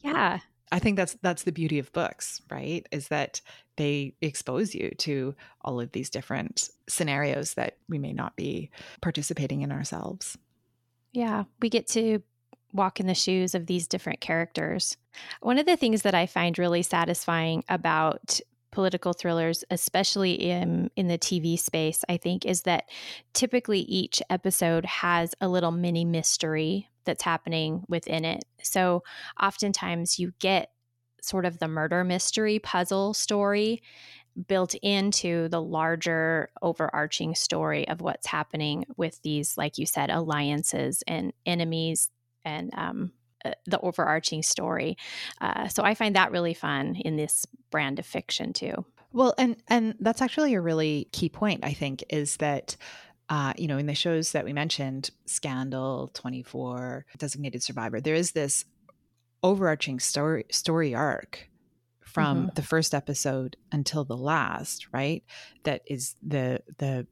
yeah. 0.01 0.39
I 0.71 0.79
think 0.79 0.97
that's 0.97 1.15
that's 1.21 1.43
the 1.43 1.51
beauty 1.51 1.77
of 1.77 1.93
books, 1.93 2.41
right? 2.49 2.87
Is 2.91 3.09
that 3.09 3.41
they 3.77 4.15
expose 4.21 4.73
you 4.73 4.89
to 4.99 5.35
all 5.61 5.79
of 5.79 5.91
these 5.91 6.09
different 6.09 6.69
scenarios 6.89 7.53
that 7.53 7.77
we 7.87 7.99
may 7.99 8.11
not 8.11 8.35
be 8.35 8.71
participating 8.99 9.61
in 9.61 9.71
ourselves. 9.71 10.35
Yeah, 11.11 11.43
we 11.61 11.69
get 11.69 11.87
to 11.89 12.23
walk 12.73 12.99
in 12.99 13.05
the 13.05 13.13
shoes 13.13 13.53
of 13.53 13.67
these 13.67 13.87
different 13.87 14.19
characters. 14.19 14.97
One 15.41 15.59
of 15.59 15.67
the 15.67 15.77
things 15.77 16.01
that 16.01 16.15
I 16.15 16.25
find 16.25 16.57
really 16.57 16.81
satisfying 16.81 17.63
about 17.69 18.39
political 18.73 19.13
thrillers, 19.13 19.63
especially 19.69 20.33
in 20.33 20.89
in 20.95 21.07
the 21.07 21.17
TV 21.17 21.57
space, 21.57 22.03
I 22.09 22.17
think 22.17 22.45
is 22.45 22.63
that 22.63 22.89
typically 23.33 23.81
each 23.81 24.21
episode 24.29 24.85
has 24.85 25.35
a 25.39 25.47
little 25.47 25.71
mini 25.71 26.03
mystery 26.03 26.89
that's 27.05 27.23
happening 27.23 27.83
within 27.87 28.25
it. 28.25 28.43
So 28.63 29.03
oftentimes 29.41 30.19
you 30.19 30.33
get 30.39 30.71
sort 31.21 31.45
of 31.45 31.59
the 31.59 31.67
murder 31.67 32.03
mystery 32.03 32.59
puzzle 32.59 33.13
story 33.13 33.81
built 34.47 34.73
into 34.81 35.47
the 35.49 35.61
larger 35.61 36.49
overarching 36.61 37.35
story 37.35 37.87
of 37.87 38.01
what's 38.01 38.25
happening 38.25 38.83
with 38.97 39.21
these 39.21 39.57
like 39.57 39.77
you 39.77 39.85
said 39.85 40.09
alliances 40.09 41.03
and 41.07 41.31
enemies 41.45 42.09
and 42.43 42.73
um, 42.73 43.11
the 43.65 43.79
overarching 43.81 44.43
story. 44.43 44.97
Uh, 45.41 45.67
so 45.67 45.83
I 45.83 45.95
find 45.95 46.15
that 46.15 46.31
really 46.31 46.53
fun 46.53 46.95
in 46.95 47.15
this 47.15 47.45
brand 47.71 47.99
of 47.99 48.05
fiction 48.05 48.53
too. 48.53 48.85
Well, 49.11 49.33
and 49.37 49.57
and 49.67 49.95
that's 49.99 50.21
actually 50.21 50.53
a 50.53 50.61
really 50.61 51.07
key 51.11 51.29
point. 51.29 51.63
I 51.63 51.73
think 51.73 52.03
is 52.09 52.37
that. 52.37 52.75
Uh, 53.29 53.53
you 53.57 53.67
know, 53.69 53.77
in 53.77 53.85
the 53.85 53.95
shows 53.95 54.33
that 54.33 54.43
we 54.43 54.51
mentioned, 54.51 55.09
Scandal, 55.25 56.11
24, 56.13 57.05
Designated 57.17 57.63
Survivor, 57.63 58.01
there 58.01 58.13
is 58.13 58.33
this 58.33 58.65
overarching 59.41 59.99
story 59.99 60.45
story 60.51 60.93
arc 60.93 61.49
from 62.01 62.37
mm-hmm. 62.37 62.55
the 62.55 62.61
first 62.61 62.93
episode 62.93 63.55
until 63.71 64.03
the 64.03 64.17
last, 64.17 64.87
right? 64.91 65.23
That 65.63 65.81
is 65.87 66.15
the 66.21 66.61
the 66.77 67.07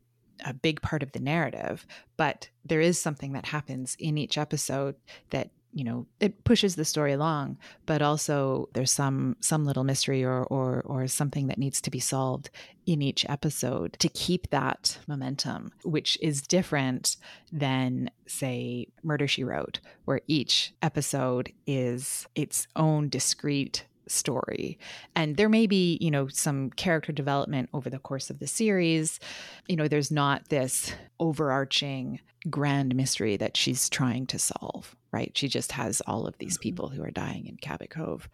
a 0.46 0.54
big 0.54 0.82
part 0.82 1.04
of 1.04 1.12
the 1.12 1.20
narrative, 1.20 1.86
but 2.18 2.50
there 2.66 2.82
is 2.82 3.00
something 3.00 3.34
that 3.34 3.46
happens 3.46 3.96
in 4.00 4.18
each 4.18 4.38
episode 4.38 4.96
that 5.30 5.52
you 5.74 5.84
know 5.84 6.06
it 6.20 6.44
pushes 6.44 6.76
the 6.76 6.86
story 6.86 7.14
along 7.14 7.58
but 7.86 8.02
also 8.02 8.68
there's 8.74 8.92
some 8.92 9.36
some 9.40 9.66
little 9.66 9.84
mystery 9.84 10.24
or 10.24 10.44
or 10.46 10.82
or 10.86 11.08
something 11.08 11.48
that 11.48 11.58
needs 11.58 11.82
to 11.82 11.92
be 11.92 12.00
solved 12.00 12.50
in 12.86 13.02
each 13.02 13.26
episode 13.30 13.94
to 14.00 14.10
keep 14.10 14.50
that 14.50 14.98
momentum 15.08 15.72
which 15.84 16.18
is 16.22 16.42
different 16.42 17.16
than 17.52 18.10
say 18.28 18.88
murder 19.04 19.28
she 19.28 19.44
wrote 19.44 19.80
where 20.06 20.22
each 20.28 20.74
episode 20.82 21.52
is 21.66 22.28
its 22.36 22.68
own 22.76 23.08
discrete 23.10 23.86
story. 24.08 24.78
And 25.16 25.38
there 25.38 25.50
may 25.50 25.68
be, 25.68 25.98
you 26.02 26.12
know, 26.12 26.28
some 26.28 26.70
character 26.72 27.12
development 27.12 27.70
over 27.74 27.90
the 27.90 28.00
course 28.00 28.30
of 28.30 28.40
the 28.40 28.48
series. 28.48 29.20
You 29.68 29.76
know, 29.76 29.88
there's 29.88 30.12
not 30.12 30.50
this 30.50 30.94
overarching 31.20 32.20
grand 32.50 32.96
mystery 32.96 33.38
that 33.38 33.56
she's 33.56 33.90
trying 33.90 34.26
to 34.28 34.40
solve, 34.40 34.96
right? 35.12 35.32
She 35.36 35.48
just 35.48 35.72
has 35.74 36.02
all 36.08 36.26
of 36.26 36.38
these 36.38 36.56
mm-hmm. 36.56 36.64
people 36.64 36.90
who 36.90 37.04
are 37.04 37.12
dying 37.12 37.48
in 37.48 37.58
Cabot 37.58 37.90
Cove. 37.90 38.30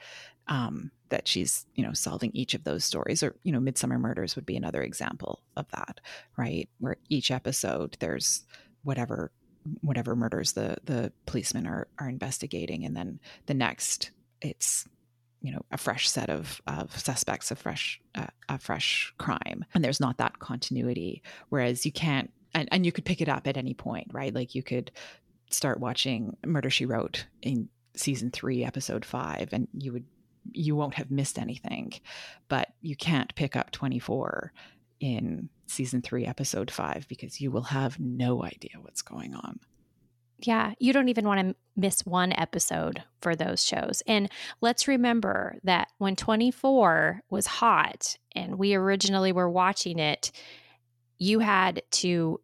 Um, 0.50 0.92
that 1.10 1.28
she's, 1.28 1.66
you 1.76 1.84
know, 1.84 1.92
solving 1.92 2.32
each 2.34 2.54
of 2.54 2.64
those 2.64 2.86
stories, 2.86 3.22
or 3.22 3.36
you 3.44 3.52
know, 3.52 3.60
Midsomer 3.60 4.00
Murders 4.00 4.38
would 4.38 4.46
be 4.46 4.56
another 4.56 4.82
example 4.82 5.42
of 5.58 5.70
that, 5.72 6.00
right? 6.38 6.70
Where 6.80 6.96
each 7.10 7.32
episode 7.32 7.98
there's 8.00 8.46
whatever 8.84 9.32
whatever 9.82 10.16
murders 10.16 10.54
the 10.54 10.78
the 10.86 11.12
policemen 11.26 11.68
are 11.68 11.88
are 12.00 12.10
investigating, 12.10 12.86
and 12.86 12.96
then 12.96 13.20
the 13.46 13.54
next 13.54 14.12
it's 14.42 14.88
you 15.42 15.52
know 15.52 15.62
a 15.72 15.78
fresh 15.78 16.10
set 16.10 16.30
of 16.30 16.62
of 16.68 16.98
suspects, 16.98 17.52
a 17.52 17.56
fresh 17.56 18.00
uh, 18.16 18.28
a 18.50 18.60
fresh 18.60 19.14
crime, 19.18 19.66
and 19.74 19.84
there's 19.84 20.00
not 20.00 20.18
that 20.18 20.40
continuity. 20.40 21.22
Whereas 21.50 21.86
you 21.86 21.92
can't, 21.92 22.32
and, 22.54 22.68
and 22.72 22.86
you 22.86 22.92
could 22.92 23.06
pick 23.06 23.22
it 23.22 23.30
up 23.30 23.48
at 23.48 23.58
any 23.58 23.74
point, 23.74 24.08
right? 24.12 24.34
Like 24.34 24.56
you 24.56 24.64
could 24.64 24.92
start 25.50 25.80
watching 25.80 26.36
Murder 26.46 26.70
She 26.70 26.86
Wrote 26.86 27.26
in 27.42 27.70
season 27.96 28.32
three, 28.32 28.64
episode 28.64 29.06
five, 29.06 29.50
and 29.52 29.68
you 29.74 29.94
would 29.94 30.06
you 30.54 30.76
won't 30.76 30.96
have 30.96 31.12
missed 31.12 31.38
anything, 31.38 31.94
but 32.48 32.74
you 32.82 32.96
can't 32.96 33.36
pick 33.36 33.56
up 33.56 33.72
24 33.72 34.54
in 35.00 35.50
season 35.68 36.02
three, 36.02 36.26
episode 36.26 36.72
five, 36.72 37.06
because 37.08 37.42
you 37.42 37.52
will 37.52 37.64
have 37.64 38.00
no 38.00 38.44
idea 38.44 38.72
what's 38.82 39.02
going 39.02 39.36
on. 39.36 39.60
Yeah, 40.40 40.74
you 40.80 40.94
don't 40.94 41.10
even 41.10 41.28
want 41.28 41.40
to 41.40 41.56
miss 41.76 42.06
one 42.06 42.32
episode 42.34 43.04
for 43.22 43.36
those 43.36 43.64
shows. 43.64 44.04
And 44.06 44.32
let's 44.62 44.88
remember 44.88 45.58
that 45.64 45.88
when 45.98 46.16
24 46.16 47.22
was 47.30 47.48
hot 47.48 48.18
and 48.36 48.58
we 48.60 48.76
originally 48.76 49.32
were 49.32 49.50
watching 49.50 49.98
it, 49.98 50.32
you 51.18 51.40
had 51.40 51.82
to 51.92 52.40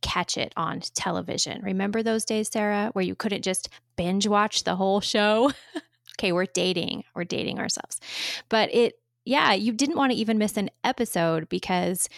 catch 0.00 0.38
it 0.38 0.52
on 0.56 0.80
television. 0.94 1.62
Remember 1.62 2.02
those 2.02 2.24
days, 2.24 2.48
Sarah, 2.48 2.90
where 2.92 3.04
you 3.04 3.14
couldn't 3.14 3.42
just 3.42 3.68
binge 3.96 4.26
watch 4.26 4.64
the 4.64 4.76
whole 4.76 5.00
show? 5.00 5.52
okay, 6.18 6.32
we're 6.32 6.46
dating, 6.46 7.04
we're 7.14 7.24
dating 7.24 7.58
ourselves. 7.58 8.00
But 8.48 8.72
it, 8.74 8.94
yeah, 9.24 9.52
you 9.52 9.72
didn't 9.72 9.96
want 9.96 10.12
to 10.12 10.18
even 10.18 10.38
miss 10.38 10.56
an 10.56 10.70
episode 10.84 11.48
because 11.48 12.08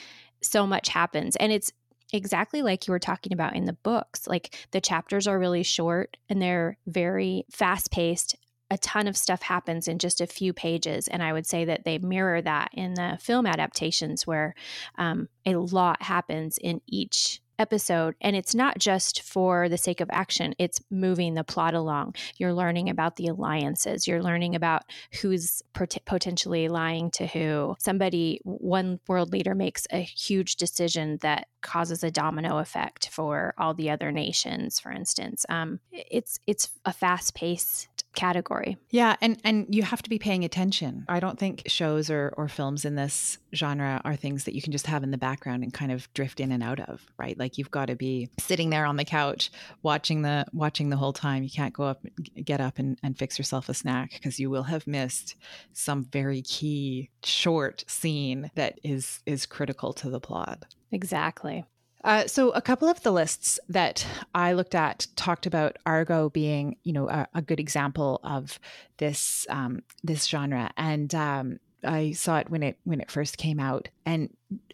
so 0.42 0.66
much 0.66 0.88
happens. 0.88 1.35
And 1.37 1.50
it's 1.50 1.73
exactly 2.12 2.62
like 2.62 2.87
you 2.87 2.93
were 2.93 2.99
talking 2.99 3.33
about 3.33 3.57
in 3.57 3.65
the 3.65 3.73
books. 3.73 4.27
Like 4.27 4.57
the 4.71 4.81
chapters 4.81 5.27
are 5.27 5.38
really 5.38 5.62
short 5.62 6.17
and 6.29 6.41
they're 6.41 6.79
very 6.87 7.45
fast 7.50 7.91
paced. 7.91 8.37
A 8.71 8.79
ton 8.79 9.07
of 9.07 9.17
stuff 9.17 9.43
happens 9.43 9.88
in 9.88 9.99
just 9.99 10.21
a 10.21 10.27
few 10.27 10.53
pages. 10.53 11.09
And 11.09 11.23
I 11.23 11.33
would 11.33 11.47
say 11.47 11.65
that 11.65 11.85
they 11.85 11.99
mirror 11.99 12.43
that 12.43 12.71
in 12.75 12.95
the 12.95 13.19
film 13.21 13.47
adaptations, 13.47 14.27
where 14.27 14.55
um, 14.97 15.29
a 15.47 15.57
lot 15.57 16.03
happens 16.03 16.59
in 16.59 16.83
each 16.87 17.41
episode 17.59 18.15
and 18.21 18.37
it's 18.37 18.55
not 18.55 18.79
just 18.79 19.23
for 19.23 19.69
the 19.69 19.79
sake 19.79 20.00
of 20.00 20.09
action 20.12 20.55
it's 20.59 20.81
moving 20.91 21.35
the 21.35 21.45
plot 21.45 21.75
along. 21.75 22.15
You're 22.37 22.55
learning 22.55 22.88
about 22.88 23.17
the 23.17 23.27
alliances 23.29 24.07
you're 24.07 24.23
learning 24.23 24.55
about 24.55 24.83
who's 25.21 25.62
pot- 25.73 25.97
potentially 26.05 26.69
lying 26.69 27.11
to 27.12 27.27
who. 27.27 27.77
Somebody 27.79 28.41
one 28.45 29.00
world 29.09 29.33
leader 29.33 29.55
makes 29.55 29.87
a 29.91 30.00
huge 30.00 30.57
decision 30.57 31.19
that 31.23 31.49
causes 31.61 32.05
a 32.05 32.11
domino 32.11 32.59
effect 32.59 33.09
for 33.09 33.55
all 33.59 33.75
the 33.75 33.91
other 33.91 34.12
nations 34.12 34.79
for 34.79 34.93
instance. 34.93 35.45
Um, 35.49 35.81
it's 35.93 36.38
it's 36.47 36.71
a 36.85 36.93
fast 36.93 37.35
paced 37.35 37.88
category. 38.19 38.77
Yeah, 38.91 39.17
and 39.21 39.39
and 39.45 39.73
you 39.75 39.85
have 39.85 40.03
to 40.03 40.11
be 40.11 40.19
paying 40.19 40.45
attention. 40.45 41.05
I 41.09 41.21
don't 41.21 41.39
think 41.39 41.63
shows 41.67 42.11
or 42.11 42.35
or 42.37 42.49
films 42.49 42.85
in 42.85 42.97
this 42.97 43.39
genre 43.55 44.01
are 44.05 44.17
things 44.17 44.45
that 44.45 44.55
you 44.55 44.61
can 44.61 44.73
just 44.73 44.89
have 44.89 45.05
in 45.05 45.13
the 45.13 45.19
background 45.19 45.63
and 45.63 45.73
kind 45.73 45.93
of 45.93 46.13
drift 46.15 46.41
in 46.41 46.51
and 46.51 46.63
out 46.63 46.81
of, 46.81 47.07
right? 47.17 47.39
Like 47.39 47.59
you've 47.59 47.71
got 47.71 47.87
to 47.87 47.95
be 47.95 48.29
sitting 48.41 48.71
there 48.71 48.85
on 48.85 48.97
the 48.97 49.05
couch 49.05 49.51
watching 49.83 50.23
the 50.23 50.45
watching 50.53 50.91
the 50.91 50.97
whole 50.97 51.13
time. 51.13 51.45
You 51.45 51.51
can't 51.51 51.73
go 51.73 51.85
up 51.85 52.05
get 52.45 52.61
up 52.61 52.79
and, 52.79 52.99
and 53.03 53.17
fix 53.17 53.39
yourself 53.39 53.69
a 53.69 53.75
snack 53.75 54.13
because 54.13 54.41
you 54.41 54.51
will 54.51 54.65
have 54.65 54.87
missed 54.87 55.37
some 55.73 56.05
very 56.05 56.43
key 56.43 57.11
short 57.23 57.85
scene 57.87 58.51
that 58.57 58.81
is 58.83 59.21
is 59.27 59.47
critical 59.47 59.93
to 59.95 60.11
the 60.11 60.21
plot. 60.21 60.65
Exactly. 60.91 61.65
Uh, 62.04 62.26
so 62.26 62.50
a 62.50 62.63
couple 62.63 62.89
of 62.89 63.02
the 63.02 63.11
lists 63.11 63.58
that 63.69 64.06
I 64.34 64.52
looked 64.52 64.75
at 64.75 65.06
talked 65.17 65.47
about 65.47 65.76
Argo 65.84 66.30
being, 66.30 66.76
you 66.84 66.93
know, 66.93 67.08
a, 67.08 67.26
a 67.34 67.43
good 67.43 67.58
example 67.58 68.21
of 68.23 68.61
this 68.99 69.47
um, 69.50 69.82
this 70.04 70.26
genre, 70.26 70.71
and 70.76 71.13
um, 71.15 71.58
I 71.84 72.13
saw 72.13 72.39
it 72.39 72.50
when 72.50 72.63
it 72.63 72.78
when 72.84 73.00
it 73.00 73.11
first 73.11 73.37
came 73.37 73.58
out. 73.58 73.89
And 74.06 74.30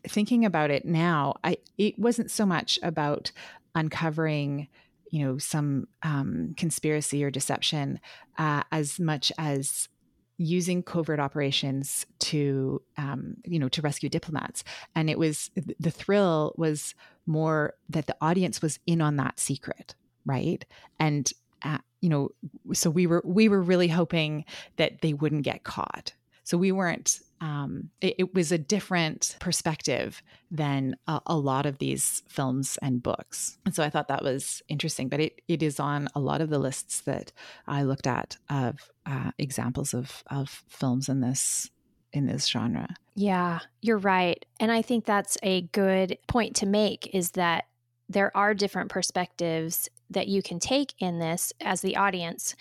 thinking 0.07 0.45
about 0.45 0.71
it 0.71 0.85
now, 0.85 1.37
I 1.43 1.59
it 1.79 1.99
wasn't 1.99 2.31
so 2.31 2.45
much 2.45 2.79
about 2.83 3.33
uncovering, 3.75 4.69
you 5.11 5.25
know, 5.25 5.39
some 5.39 5.89
um, 6.03 6.55
conspiracy 6.57 7.25
or 7.25 7.31
deception 7.31 8.01
uh, 8.37 8.65
as 8.71 9.01
much 9.01 9.33
as 9.39 9.89
using 10.37 10.83
covert 10.83 11.21
operations 11.21 12.07
to 12.19 12.83
um, 12.97 13.37
you 13.45 13.59
know 13.59 13.69
to 13.69 13.83
rescue 13.83 14.09
diplomats. 14.09 14.65
And 14.95 15.09
it 15.09 15.19
was 15.19 15.51
the 15.57 15.91
thrill 15.91 16.55
was 16.57 16.95
more 17.27 17.75
that 17.89 18.07
the 18.07 18.17
audience 18.21 18.61
was 18.61 18.79
in 18.87 19.01
on 19.01 19.17
that 19.17 19.39
secret 19.39 19.95
right? 20.25 20.65
And 20.99 21.31
uh, 21.63 21.79
you 22.01 22.09
know 22.09 22.31
so 22.73 22.91
we 22.91 23.07
were 23.07 23.23
we 23.25 23.49
were 23.49 23.63
really 23.63 23.89
hoping 23.89 24.45
that 24.77 25.01
they 25.01 25.13
wouldn't 25.13 25.43
get 25.43 25.65
caught. 25.65 26.13
So 26.43 26.59
we 26.59 26.73
weren't 26.73 27.21
um, 27.45 27.91
it, 28.01 28.15
it, 28.19 28.35
was 28.35 28.53
a 28.53 28.59
different 28.59 29.37
perspective 29.39 30.23
than 30.51 30.97
a, 31.07 31.21
a, 31.27 31.37
lot 31.37 31.67
of 31.67 31.77
these 31.77 32.23
films 32.27 32.79
and 32.81 33.03
books. 33.03 33.59
And 33.67 33.75
so 33.75 33.83
I 33.83 33.91
thought 33.91 34.09
that 34.09 34.25
was 34.25 34.63
interesting, 34.69 35.11
but 35.11 35.21
it, 35.21 35.43
it 35.47 35.63
is 35.63 35.79
on 35.79 36.09
a 36.15 36.21
lot 36.21 36.41
of 36.41 36.49
the 36.49 36.59
lists 36.59 37.03
that 37.03 37.33
I 37.67 37.83
looked 37.83 38.07
at 38.07 38.39
of 38.49 38.91
uh, 39.05 39.33
examples 39.37 39.93
of, 39.93 40.25
of 40.31 40.63
films 40.69 41.11
in 41.11 41.21
this 41.21 41.71
in 42.15 42.27
this 42.27 42.47
genre. 42.47 42.89
Yeah, 43.17 43.59
you're 43.83 43.99
right. 43.99 44.43
And 44.61 44.71
I 44.71 44.83
think 44.83 45.05
that's 45.05 45.37
a 45.43 45.63
good 45.73 46.17
point 46.29 46.55
to 46.57 46.67
make 46.67 47.13
is 47.13 47.33
that 47.33 47.65
there 48.09 48.35
are 48.37 48.55
different 48.55 48.89
perspectives 48.89 49.91
that 50.11 50.29
you 50.29 50.41
can 50.41 50.61
take 50.61 50.95
in 51.01 51.19
this 51.19 51.53
as 51.61 51.81
the 51.81 51.97
audience. 51.97 52.55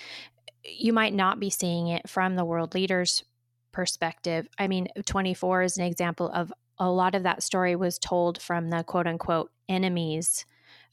You 0.66 0.92
might 0.92 1.14
not 1.14 1.40
be 1.40 1.52
seeing 1.52 1.88
it 1.88 2.10
from 2.10 2.36
the 2.36 2.44
world 2.44 2.74
leaders 2.74 3.24
perspective. 3.74 4.48
I 4.58 4.68
mean, 4.68 4.88
24 5.06 5.64
is 5.64 5.78
an 5.78 5.84
example 5.84 6.30
of 6.30 6.54
a 6.78 6.90
lot 6.90 7.16
of 7.16 7.24
that 7.24 7.44
story 7.44 7.76
was 7.76 8.00
told 8.00 8.42
from 8.42 8.70
the 8.70 8.84
quote 8.84 9.08
unquote 9.08 9.52
enemies 9.68 10.46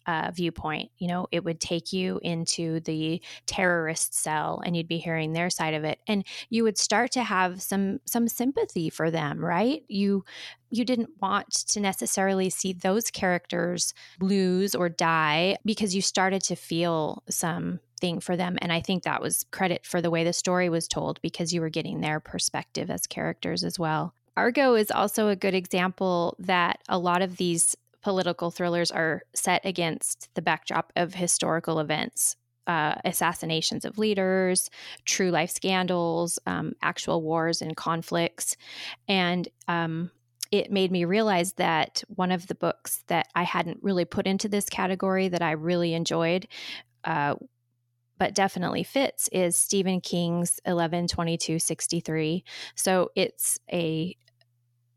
uh, 0.07 0.31
viewpoint. 0.35 0.91
You 0.99 1.09
know, 1.09 1.27
it 1.31 1.45
would 1.45 1.61
take 1.61 1.93
you 1.93 2.21
into 2.23 2.81
the 2.81 3.23
terrorist 3.47 4.15
cell, 4.15 4.61
and 4.65 4.77
you'd 4.77 4.89
be 4.89 4.99
hearing 4.99 5.33
their 5.33 5.51
side 5.51 5.75
of 5.75 5.85
it, 5.85 6.01
and 6.07 6.25
you 6.49 6.65
would 6.65 6.79
start 6.79 7.13
to 7.13 7.23
have 7.23 7.63
some 7.63 8.01
some 8.07 8.27
sympathy 8.27 8.91
for 8.91 9.11
them, 9.11 9.45
right? 9.45 9.83
You 9.89 10.25
you 10.71 10.85
didn't 10.85 11.11
want 11.21 11.51
to 11.69 11.81
necessarily 11.81 12.51
see 12.51 12.73
those 12.73 13.11
characters 13.11 13.93
lose 14.21 14.75
or 14.75 14.89
die 14.89 15.57
because 15.65 15.95
you 15.95 16.03
started 16.03 16.43
to 16.45 16.57
feel 16.57 17.23
some 17.29 17.81
thing 18.01 18.21
for 18.21 18.37
them. 18.37 18.59
And 18.61 18.73
I 18.73 18.81
think 18.81 19.03
that 19.03 19.23
was 19.23 19.45
credit 19.51 19.85
for 19.85 20.01
the 20.01 20.11
way 20.11 20.25
the 20.25 20.33
story 20.33 20.69
was 20.69 20.89
told 20.89 21.21
because 21.23 21.53
you 21.53 21.61
were 21.61 21.69
getting 21.69 22.01
their 22.01 22.21
perspective 22.21 22.91
as 22.91 23.07
characters 23.07 23.65
as 23.65 23.79
well. 23.79 24.15
Argo 24.37 24.75
is 24.75 24.91
also 24.91 25.29
a 25.29 25.37
good 25.37 25.55
example 25.55 26.37
that 26.39 26.81
a 26.89 26.99
lot 26.99 27.23
of 27.23 27.37
these 27.37 27.77
political 28.03 28.51
thrillers 28.51 28.91
are 28.91 29.23
set 29.35 29.61
against 29.65 30.29
the 30.35 30.43
backdrop 30.43 30.93
of 30.97 31.15
historical 31.15 31.79
events. 31.79 32.37
Uh, 32.67 32.95
assassinations 33.05 33.85
of 33.85 33.99
leaders, 33.99 34.71
true 35.05 35.31
life 35.31 35.51
scandals, 35.51 36.39
um, 36.47 36.73
actual 36.83 37.21
wars 37.21 37.63
and 37.63 37.77
conflicts. 37.77 38.57
And 39.09 39.49
um, 39.67 40.13
it 40.53 40.71
made 40.71 40.93
me 40.93 41.05
realize 41.05 41.55
that 41.55 42.05
one 42.09 42.31
of 42.31 42.47
the 42.47 42.55
books 42.55 43.03
that 43.09 43.27
I 43.35 43.43
hadn't 43.43 43.83
really 43.83 44.05
put 44.05 44.27
into 44.27 44.49
this 44.49 44.69
category 44.69 45.29
that 45.29 45.43
I 45.43 45.53
really 45.53 45.95
enjoyed 45.95 46.47
uh, 47.03 47.35
but 48.21 48.35
definitely 48.35 48.83
fits 48.83 49.29
is 49.33 49.57
Stephen 49.57 50.01
King's 50.03 50.61
11/22/63. 50.67 52.45
So 52.75 53.11
it's 53.17 53.59
a, 53.73 54.15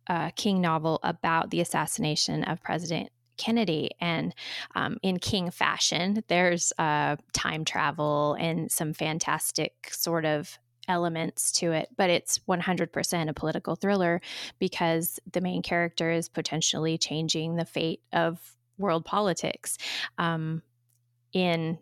a, 0.10 0.34
King 0.36 0.60
novel 0.60 1.00
about 1.04 1.50
the 1.50 1.62
assassination 1.62 2.44
of 2.44 2.62
President 2.62 3.10
Kennedy. 3.38 3.92
And 4.02 4.36
um, 4.76 4.98
in 5.02 5.20
King 5.20 5.52
fashion, 5.52 6.22
there's 6.28 6.74
uh, 6.78 7.16
time 7.32 7.64
travel 7.64 8.36
and 8.38 8.70
some 8.70 8.92
fantastic 8.94 9.74
sort 9.90 10.26
of 10.26 10.60
elements 10.90 11.54
to 11.54 11.72
it, 11.72 11.88
but 11.96 12.10
it's 12.10 12.40
100% 12.40 13.30
a 13.30 13.34
political 13.34 13.78
thriller 13.78 14.20
because 14.60 15.18
the 15.32 15.40
main 15.40 15.62
character 15.62 16.12
is 16.12 16.28
potentially 16.28 16.98
changing 16.98 17.56
the 17.56 17.64
fate 17.64 18.02
of 18.12 18.38
world 18.78 19.06
politics. 19.06 19.78
Um, 20.18 20.62
in 21.32 21.80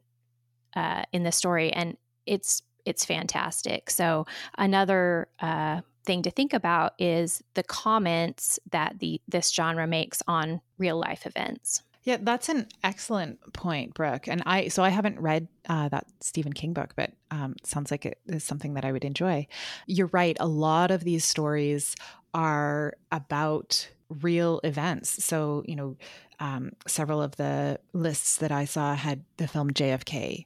uh, 0.76 1.04
in 1.12 1.24
the 1.24 1.32
story, 1.32 1.72
and 1.72 1.98
it's 2.26 2.62
it's 2.86 3.06
fantastic. 3.06 3.90
So 3.90 4.26
another 4.58 5.28
uh, 5.40 5.82
thing 6.06 6.24
to 6.24 6.32
think 6.32 6.54
about 6.54 6.94
is 7.00 7.44
the 7.54 7.64
comments 7.64 8.60
that 8.72 9.00
the 9.00 9.22
this 9.28 9.52
genre 9.52 9.88
makes 9.88 10.22
on 10.28 10.62
real 10.78 10.98
life 10.98 11.26
events. 11.26 11.84
Yeah, 12.04 12.18
that's 12.20 12.50
an 12.50 12.68
excellent 12.84 13.54
point, 13.54 13.94
Brooke. 13.94 14.28
And 14.28 14.42
I 14.46 14.70
so 14.70 14.84
I 14.84 14.90
haven't 14.90 15.20
read 15.20 15.48
uh, 15.70 15.90
that 15.90 16.08
Stephen 16.20 16.54
King 16.54 16.74
book, 16.74 16.94
but 16.96 17.12
um, 17.30 17.56
sounds 17.64 17.92
like 17.92 18.06
it 18.06 18.20
is 18.26 18.44
something 18.44 18.74
that 18.74 18.86
I 18.86 18.92
would 18.92 19.06
enjoy. 19.06 19.48
You're 19.86 20.10
right. 20.12 20.36
A 20.40 20.48
lot 20.48 20.90
of 20.90 21.04
these 21.04 21.26
stories 21.26 21.96
are 22.34 22.96
about 23.12 23.90
real 24.10 24.60
events. 24.64 25.24
So, 25.24 25.64
you 25.68 25.76
know, 25.76 25.98
um, 26.40 26.72
several 26.88 27.22
of 27.22 27.36
the 27.36 27.80
lists 27.94 28.38
that 28.38 28.52
I 28.52 28.66
saw 28.66 28.96
had 28.96 29.24
the 29.38 29.48
film 29.48 29.72
JFK 29.72 30.46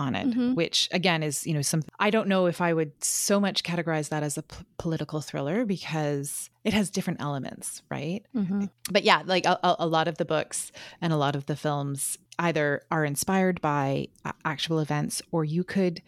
on 0.00 0.14
it, 0.14 0.28
mm-hmm. 0.28 0.54
which 0.54 0.88
again 0.90 1.22
is, 1.22 1.46
you 1.46 1.54
know, 1.54 1.62
some, 1.62 1.82
I 1.98 2.10
don't 2.10 2.26
know 2.26 2.46
if 2.46 2.60
I 2.60 2.72
would 2.72 3.04
so 3.04 3.38
much 3.38 3.62
categorize 3.62 4.08
that 4.08 4.22
as 4.22 4.36
a 4.36 4.42
p- 4.42 4.64
political 4.78 5.20
thriller 5.20 5.64
because 5.64 6.50
it 6.64 6.72
has 6.72 6.90
different 6.90 7.20
elements, 7.20 7.82
right? 7.90 8.24
Mm-hmm. 8.34 8.64
But 8.90 9.04
yeah, 9.04 9.22
like 9.24 9.46
a, 9.46 9.58
a, 9.62 9.86
lot 9.86 10.08
of 10.08 10.18
the 10.18 10.24
books 10.24 10.72
and 11.00 11.12
a 11.12 11.16
lot 11.16 11.36
of 11.36 11.46
the 11.46 11.56
films 11.56 12.18
either 12.38 12.82
are 12.90 13.04
inspired 13.04 13.60
by 13.60 14.08
actual 14.44 14.80
events 14.80 15.22
or 15.30 15.44
you 15.44 15.62
could 15.62 16.02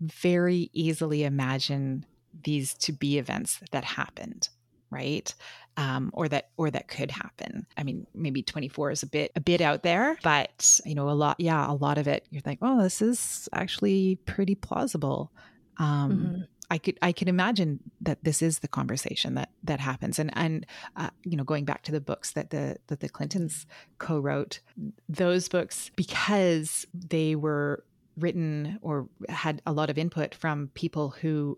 very 0.00 0.70
easily 0.72 1.24
imagine 1.24 2.04
these 2.44 2.74
to 2.74 2.92
be 2.92 3.18
events 3.18 3.60
that 3.72 3.84
happened 3.84 4.48
right 4.90 5.34
um, 5.78 6.10
or 6.12 6.28
that 6.28 6.50
or 6.56 6.70
that 6.70 6.88
could 6.88 7.10
happen. 7.10 7.64
I 7.76 7.84
mean 7.84 8.06
maybe 8.12 8.42
24 8.42 8.90
is 8.90 9.02
a 9.04 9.06
bit 9.06 9.32
a 9.36 9.40
bit 9.40 9.60
out 9.60 9.82
there 9.82 10.18
but 10.22 10.80
you 10.84 10.94
know 10.94 11.08
a 11.08 11.12
lot 11.12 11.36
yeah 11.38 11.70
a 11.70 11.72
lot 11.72 11.98
of 11.98 12.08
it 12.08 12.26
you're 12.30 12.42
like 12.44 12.58
oh 12.60 12.82
this 12.82 13.00
is 13.00 13.48
actually 13.54 14.16
pretty 14.26 14.54
plausible. 14.54 15.32
Um, 15.78 16.12
mm-hmm. 16.12 16.42
I 16.70 16.78
could 16.78 16.98
I 17.00 17.12
could 17.12 17.28
imagine 17.28 17.78
that 18.00 18.24
this 18.24 18.42
is 18.42 18.58
the 18.58 18.68
conversation 18.68 19.34
that 19.36 19.50
that 19.62 19.80
happens. 19.80 20.18
And 20.18 20.30
and 20.34 20.66
uh, 20.96 21.10
you 21.22 21.36
know 21.36 21.44
going 21.44 21.64
back 21.64 21.84
to 21.84 21.92
the 21.92 22.00
books 22.00 22.32
that 22.32 22.50
the 22.50 22.76
that 22.88 22.98
the 23.00 23.08
Clintons 23.08 23.64
co-wrote 23.98 24.60
those 25.08 25.48
books 25.48 25.90
because 25.96 26.86
they 26.92 27.36
were 27.36 27.84
written 28.18 28.80
or 28.82 29.08
had 29.28 29.62
a 29.64 29.72
lot 29.72 29.90
of 29.90 29.96
input 29.96 30.34
from 30.34 30.70
people 30.74 31.10
who 31.10 31.56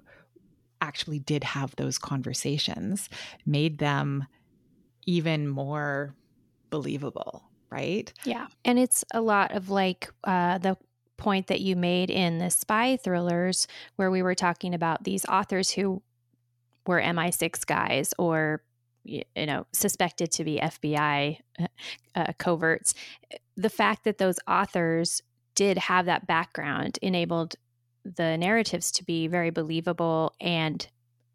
actually 0.81 1.19
did 1.19 1.45
have 1.45 1.75
those 1.77 1.99
conversations 1.99 3.09
made 3.47 3.79
them 3.79 4.27
even 5.07 5.49
more 5.49 6.15
believable, 6.71 7.45
right? 7.71 8.13
Yeah. 8.25 8.47
And 8.65 8.79
it's 8.79 9.05
a 9.13 9.21
lot 9.21 9.53
of 9.53 9.71
like 9.71 10.11
uh, 10.25 10.59
the 10.59 10.77
point 11.17 11.49
that 11.49 11.61
you 11.61 11.77
made 11.77 12.11
in 12.11 12.39
the 12.39 12.51
spy 12.51 12.97
thrillers, 12.97 13.67
where 13.97 14.11
we 14.11 14.23
were 14.23 14.35
talking 14.35 14.75
about 14.75 15.05
these 15.05 15.25
authors 15.27 15.71
who 15.71 16.03
were 16.87 17.01
MI6 17.01 17.67
guys 17.67 18.15
or 18.19 18.63
you 19.05 19.25
know 19.37 19.67
suspected 19.73 20.31
to 20.31 20.45
be 20.45 20.59
FBI 20.59 21.39
uh, 22.15 22.33
coverts. 22.39 22.95
The 23.57 23.71
fact 23.71 24.05
that 24.05 24.19
those 24.19 24.39
authors 24.49 25.23
did 25.55 25.79
have 25.79 26.07
that 26.07 26.27
background 26.27 26.99
enabled 27.03 27.57
the 28.05 28.37
narratives 28.37 28.91
to 28.93 29.05
be 29.05 29.27
very 29.27 29.51
believable 29.51 30.35
and 30.41 30.87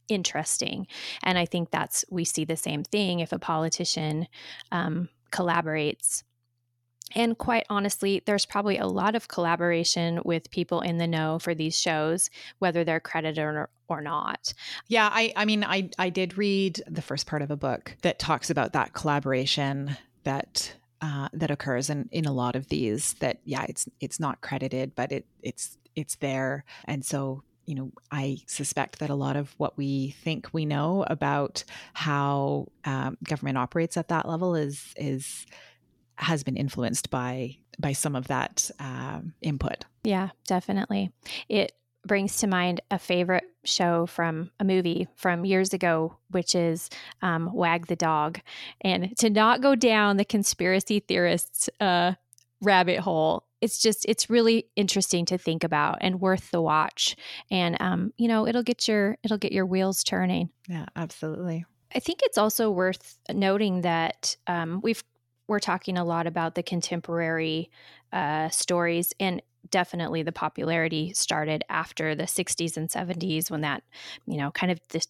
interesting. 0.07 0.87
And 1.23 1.37
I 1.37 1.45
think 1.45 1.71
that's, 1.71 2.05
we 2.09 2.25
see 2.25 2.45
the 2.45 2.55
same 2.55 2.83
thing 2.83 3.19
if 3.19 3.31
a 3.31 3.39
politician 3.39 4.27
um, 4.71 5.09
collaborates. 5.31 6.23
And 7.15 7.37
quite 7.37 7.65
honestly, 7.69 8.21
there's 8.25 8.45
probably 8.45 8.77
a 8.77 8.87
lot 8.87 9.15
of 9.15 9.27
collaboration 9.27 10.21
with 10.25 10.51
people 10.51 10.81
in 10.81 10.97
the 10.97 11.07
know 11.07 11.39
for 11.39 11.53
these 11.53 11.79
shows, 11.79 12.29
whether 12.59 12.83
they're 12.83 12.99
credited 12.99 13.43
or, 13.43 13.69
or 13.87 14.01
not. 14.01 14.53
Yeah, 14.87 15.09
I, 15.11 15.31
I 15.35 15.45
mean, 15.45 15.63
I, 15.63 15.89
I 15.99 16.09
did 16.09 16.37
read 16.37 16.81
the 16.87 17.03
first 17.03 17.27
part 17.27 17.41
of 17.41 17.51
a 17.51 17.55
book 17.55 17.95
that 18.01 18.19
talks 18.19 18.49
about 18.49 18.73
that 18.73 18.93
collaboration 18.93 19.97
that 20.23 20.73
uh, 21.01 21.29
that 21.33 21.51
occurs 21.51 21.89
in, 21.89 22.09
in 22.11 22.25
a 22.25 22.31
lot 22.31 22.55
of 22.55 22.67
these. 22.69 23.13
That 23.15 23.39
yeah, 23.45 23.65
it's 23.69 23.87
it's 23.99 24.19
not 24.19 24.41
credited, 24.41 24.95
but 24.95 25.11
it 25.11 25.25
it's 25.43 25.77
it's 25.95 26.15
there. 26.15 26.63
And 26.85 27.05
so, 27.05 27.43
you 27.65 27.75
know, 27.75 27.91
I 28.11 28.37
suspect 28.47 28.99
that 28.99 29.09
a 29.09 29.15
lot 29.15 29.35
of 29.35 29.53
what 29.57 29.77
we 29.77 30.11
think 30.23 30.49
we 30.53 30.65
know 30.65 31.05
about 31.07 31.63
how 31.93 32.67
um, 32.83 33.17
government 33.23 33.57
operates 33.57 33.97
at 33.97 34.09
that 34.09 34.27
level 34.27 34.55
is 34.55 34.93
is 34.97 35.45
has 36.17 36.43
been 36.43 36.55
influenced 36.55 37.09
by 37.09 37.57
by 37.79 37.91
some 37.91 38.15
of 38.15 38.27
that 38.27 38.69
um, 38.79 39.33
input. 39.41 39.85
Yeah, 40.03 40.29
definitely. 40.47 41.11
It 41.49 41.73
brings 42.05 42.37
to 42.37 42.47
mind 42.47 42.81
a 42.91 42.99
favorite 42.99 43.45
show 43.63 44.05
from 44.05 44.51
a 44.59 44.63
movie 44.63 45.07
from 45.15 45.43
years 45.43 45.73
ago, 45.73 46.15
which 46.29 46.53
is 46.55 46.89
um, 47.21 47.51
Wag 47.53 47.87
the 47.87 47.95
Dog. 47.95 48.39
And 48.81 49.17
to 49.17 49.29
not 49.29 49.61
go 49.61 49.75
down 49.75 50.17
the 50.17 50.25
conspiracy 50.25 50.99
theorists 50.99 51.69
uh, 51.79 52.13
rabbit 52.61 52.99
hole 52.99 53.45
it's 53.65 53.79
just 53.79 54.05
it's 54.07 54.29
really 54.29 54.67
interesting 54.75 55.25
to 55.25 55.39
think 55.39 55.63
about 55.63 55.97
and 56.01 56.21
worth 56.21 56.51
the 56.51 56.61
watch. 56.61 57.15
And 57.49 57.75
um, 57.81 58.13
you 58.15 58.27
know 58.27 58.47
it'll 58.47 58.63
get 58.63 58.87
your 58.87 59.17
it'll 59.23 59.39
get 59.39 59.51
your 59.51 59.65
wheels 59.65 60.03
turning. 60.03 60.49
Yeah 60.69 60.85
absolutely. 60.95 61.65
I 61.93 61.99
think 61.99 62.19
it's 62.23 62.37
also 62.37 62.69
worth 62.69 63.17
noting 63.33 63.81
that 63.81 64.37
um, 64.45 64.81
we've 64.83 65.03
we're 65.47 65.59
talking 65.59 65.97
a 65.97 66.05
lot 66.05 66.27
about 66.27 66.55
the 66.55 66.63
contemporary 66.63 67.71
uh, 68.13 68.49
stories 68.49 69.13
and 69.19 69.41
definitely 69.71 70.21
the 70.21 70.31
popularity 70.31 71.11
started 71.13 71.63
after 71.69 72.13
the 72.13 72.23
60s 72.23 72.77
and 72.77 72.87
70s 72.89 73.49
when 73.49 73.61
that 73.61 73.81
you 74.27 74.37
know 74.37 74.51
kind 74.51 74.71
of 74.71 74.79
this 74.89 75.07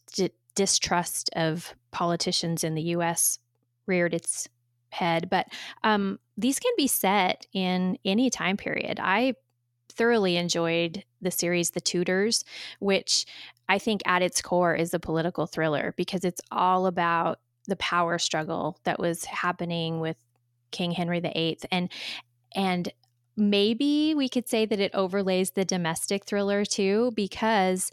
distrust 0.56 1.30
of 1.36 1.76
politicians 1.92 2.64
in 2.64 2.74
the 2.76 2.84
us 2.84 3.38
reared 3.86 4.14
its 4.14 4.48
head, 4.96 5.30
but 5.30 5.48
um, 5.84 6.20
these 6.38 6.60
can 6.60 6.72
be 6.78 6.88
set 6.88 7.46
in 7.54 7.98
any 8.04 8.30
time 8.30 8.58
period. 8.58 9.00
I 9.02 9.36
thoroughly 9.90 10.38
enjoyed 10.38 11.04
the 11.22 11.32
series 11.32 11.72
The 11.72 11.82
Tudors, 11.82 12.44
which 12.80 13.26
I 13.68 13.80
think 13.80 14.02
at 14.06 14.22
its 14.22 14.42
core 14.42 14.76
is 14.76 14.94
a 14.94 15.00
political 15.00 15.48
thriller 15.48 15.94
because 15.98 16.24
it's 16.24 16.42
all 16.52 16.86
about 16.86 17.40
the 17.68 17.76
power 17.78 18.18
struggle 18.20 18.78
that 18.84 19.00
was 19.00 19.26
happening 19.26 20.00
with 20.00 20.18
King 20.72 20.92
Henry 20.92 21.20
VIII 21.20 21.60
and 21.72 21.90
and 22.54 22.92
maybe 23.38 24.14
we 24.16 24.30
could 24.30 24.48
say 24.48 24.66
that 24.66 24.80
it 24.80 24.94
overlays 24.94 25.52
the 25.52 25.66
domestic 25.66 26.26
thriller 26.26 26.64
too 26.64 27.12
because 27.16 27.92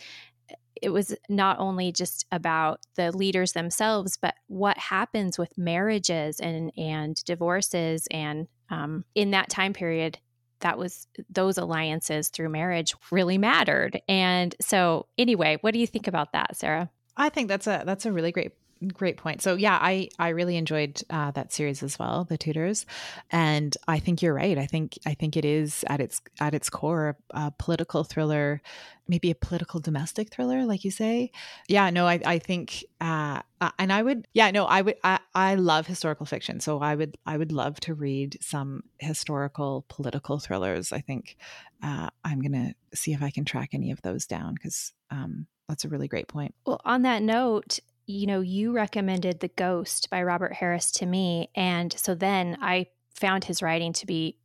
it 0.82 0.90
was 0.90 1.14
not 1.28 1.58
only 1.58 1.92
just 1.92 2.26
about 2.32 2.80
the 2.96 3.16
leaders 3.16 3.52
themselves, 3.52 4.18
but 4.20 4.34
what 4.48 4.76
happens 4.76 5.38
with 5.38 5.56
marriages 5.56 6.40
and 6.40 6.72
and 6.76 7.22
divorces, 7.24 8.06
and 8.10 8.48
um, 8.68 9.04
in 9.14 9.30
that 9.30 9.48
time 9.48 9.72
period, 9.72 10.18
that 10.60 10.78
was 10.78 11.06
those 11.30 11.58
alliances 11.58 12.28
through 12.28 12.48
marriage 12.48 12.94
really 13.10 13.38
mattered. 13.38 14.00
And 14.08 14.54
so, 14.60 15.06
anyway, 15.18 15.58
what 15.60 15.72
do 15.72 15.78
you 15.78 15.86
think 15.86 16.06
about 16.06 16.32
that, 16.32 16.56
Sarah? 16.56 16.90
I 17.16 17.28
think 17.28 17.48
that's 17.48 17.66
a 17.66 17.82
that's 17.86 18.06
a 18.06 18.12
really 18.12 18.32
great 18.32 18.52
great 18.88 19.16
point. 19.16 19.42
So 19.42 19.54
yeah, 19.54 19.78
I 19.80 20.08
I 20.18 20.30
really 20.30 20.56
enjoyed 20.56 21.02
uh, 21.10 21.30
that 21.32 21.52
series 21.52 21.82
as 21.82 21.98
well, 21.98 22.24
The 22.24 22.38
Tudors, 22.38 22.86
and 23.30 23.76
I 23.88 23.98
think 23.98 24.22
you're 24.22 24.34
right. 24.34 24.58
I 24.58 24.66
think 24.66 24.98
I 25.06 25.14
think 25.14 25.36
it 25.36 25.44
is 25.44 25.84
at 25.88 26.00
its 26.00 26.20
at 26.40 26.54
its 26.54 26.70
core 26.70 27.16
a 27.30 27.50
political 27.50 28.04
thriller, 28.04 28.60
maybe 29.08 29.30
a 29.30 29.34
political 29.34 29.80
domestic 29.80 30.32
thriller, 30.32 30.64
like 30.64 30.84
you 30.84 30.90
say. 30.90 31.32
Yeah, 31.68 31.90
no, 31.90 32.06
I 32.06 32.20
I 32.24 32.38
think 32.38 32.84
uh, 33.00 33.40
and 33.78 33.92
I 33.92 34.02
would 34.02 34.26
yeah 34.32 34.50
no 34.50 34.64
I 34.64 34.82
would 34.82 34.96
I 35.04 35.18
I 35.34 35.54
love 35.54 35.86
historical 35.86 36.26
fiction, 36.26 36.60
so 36.60 36.80
I 36.80 36.94
would 36.94 37.16
I 37.26 37.36
would 37.36 37.52
love 37.52 37.80
to 37.80 37.94
read 37.94 38.38
some 38.40 38.84
historical 38.98 39.84
political 39.88 40.38
thrillers. 40.38 40.92
I 40.92 41.00
think 41.00 41.36
uh, 41.82 42.10
I'm 42.24 42.40
gonna 42.40 42.74
see 42.94 43.12
if 43.12 43.22
I 43.22 43.30
can 43.30 43.44
track 43.44 43.70
any 43.72 43.90
of 43.90 44.02
those 44.02 44.26
down 44.26 44.54
because. 44.54 44.92
Um, 45.10 45.46
that's 45.68 45.86
a 45.86 45.88
really 45.88 46.08
great 46.08 46.28
point. 46.28 46.54
Well, 46.66 46.82
on 46.84 47.00
that 47.02 47.22
note, 47.22 47.78
you 48.12 48.26
know, 48.26 48.40
you 48.40 48.72
recommended 48.72 49.40
The 49.40 49.48
Ghost 49.48 50.10
by 50.10 50.22
Robert 50.22 50.52
Harris 50.52 50.90
to 50.92 51.06
me. 51.06 51.50
And 51.54 51.92
so 51.92 52.14
then 52.14 52.58
I 52.60 52.86
found 53.14 53.44
his 53.44 53.62
writing 53.62 53.92
to 53.94 54.06
be 54.06 54.36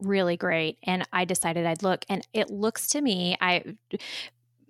really 0.00 0.36
great. 0.36 0.78
And 0.84 1.06
I 1.12 1.24
decided 1.24 1.66
I'd 1.66 1.82
look. 1.82 2.04
And 2.08 2.26
it 2.32 2.50
looks 2.50 2.88
to 2.88 3.00
me, 3.00 3.36
I 3.40 3.76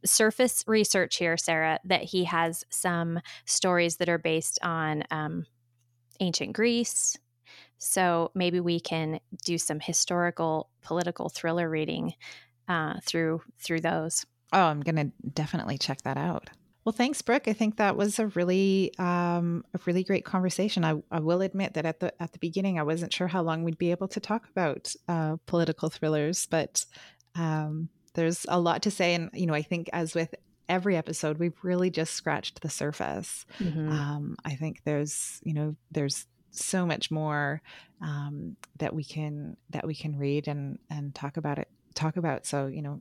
surface 0.05 0.65
research 0.67 1.17
here, 1.17 1.37
Sarah, 1.37 1.79
that 1.85 2.03
he 2.03 2.25
has 2.25 2.65
some 2.71 3.21
stories 3.45 3.97
that 3.97 4.09
are 4.09 4.19
based 4.19 4.59
on 4.63 5.05
um, 5.11 5.47
ancient 6.21 6.55
Greece. 6.55 7.19
So 7.79 8.31
maybe 8.35 8.61
we 8.61 8.81
can 8.81 9.21
do 9.45 9.59
some 9.59 9.81
historical 9.81 10.71
political 10.83 11.29
thriller 11.29 11.69
reading 11.69 12.15
uh, 12.69 12.95
through 13.05 13.43
through 13.59 13.81
those. 13.81 14.25
Oh, 14.53 14.61
I'm 14.61 14.81
gonna 14.81 15.11
definitely 15.35 15.79
check 15.79 16.03
that 16.03 16.17
out. 16.17 16.51
Well, 16.85 16.93
thanks, 16.93 17.23
Brooke. 17.23 17.47
I 17.47 17.53
think 17.53 17.77
that 17.77 17.97
was 17.97 18.19
a 18.19 18.27
really, 18.29 18.93
um, 18.99 19.65
a 19.73 19.79
really 19.85 20.03
great 20.03 20.25
conversation. 20.25 20.85
I, 20.85 21.01
I, 21.13 21.21
will 21.21 21.41
admit 21.41 21.75
that 21.75 21.87
at 21.87 22.01
the 22.01 22.13
at 22.21 22.33
the 22.33 22.39
beginning, 22.41 22.79
I 22.79 22.83
wasn't 22.83 23.13
sure 23.13 23.29
how 23.29 23.43
long 23.43 23.63
we'd 23.63 23.79
be 23.79 23.93
able 23.93 24.09
to 24.09 24.21
talk 24.21 24.49
about 24.51 24.93
uh, 25.09 25.37
political 25.47 25.91
thrillers, 25.91 26.47
but 26.47 26.85
um, 27.37 27.89
there's 28.15 28.47
a 28.49 28.59
lot 28.59 28.83
to 28.83 28.91
say, 28.91 29.15
and 29.15 29.31
you 29.33 29.47
know, 29.47 29.55
I 29.55 29.63
think 29.63 29.91
as 29.93 30.15
with 30.15 30.35
every 30.69 30.97
episode, 30.97 31.39
we've 31.39 31.59
really 31.63 31.91
just 31.91 32.15
scratched 32.15 32.63
the 32.63 32.71
surface. 32.71 33.47
Mm-hmm. 33.61 33.89
Um, 33.89 34.37
I 34.45 34.57
think 34.57 34.83
there's, 34.85 35.41
you 35.45 35.55
know, 35.55 35.77
there's 35.93 36.27
so 36.51 36.85
much 36.85 37.11
more 37.11 37.63
um, 38.01 38.57
that 38.79 38.95
we 38.95 39.05
can 39.05 39.57
that 39.71 39.87
we 39.87 39.95
can 39.95 40.19
read 40.19 40.49
and 40.49 40.79
and 40.91 41.15
talk 41.15 41.37
about 41.37 41.59
it 41.59 41.69
talk 41.95 42.17
about. 42.17 42.47
So, 42.47 42.67
you 42.67 42.83
know, 42.83 43.01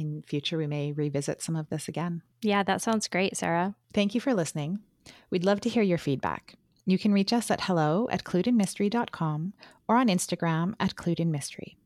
in 0.00 0.22
future, 0.22 0.58
we 0.58 0.66
may 0.66 0.92
revisit 0.92 1.42
some 1.42 1.56
of 1.56 1.68
this 1.68 1.88
again. 1.88 2.22
Yeah, 2.42 2.62
that 2.62 2.82
sounds 2.82 3.08
great, 3.08 3.36
Sarah. 3.36 3.74
Thank 3.92 4.14
you 4.14 4.20
for 4.20 4.34
listening. 4.34 4.80
We'd 5.30 5.44
love 5.44 5.60
to 5.62 5.68
hear 5.68 5.82
your 5.82 5.98
feedback. 5.98 6.54
You 6.86 6.98
can 6.98 7.12
reach 7.12 7.32
us 7.32 7.50
at 7.50 7.62
hello 7.62 8.08
at 8.10 8.24
cluedinmystery.com 8.24 9.52
or 9.86 9.96
on 9.96 10.08
Instagram 10.08 10.74
at 10.80 10.96
cluedinmystery. 10.96 11.76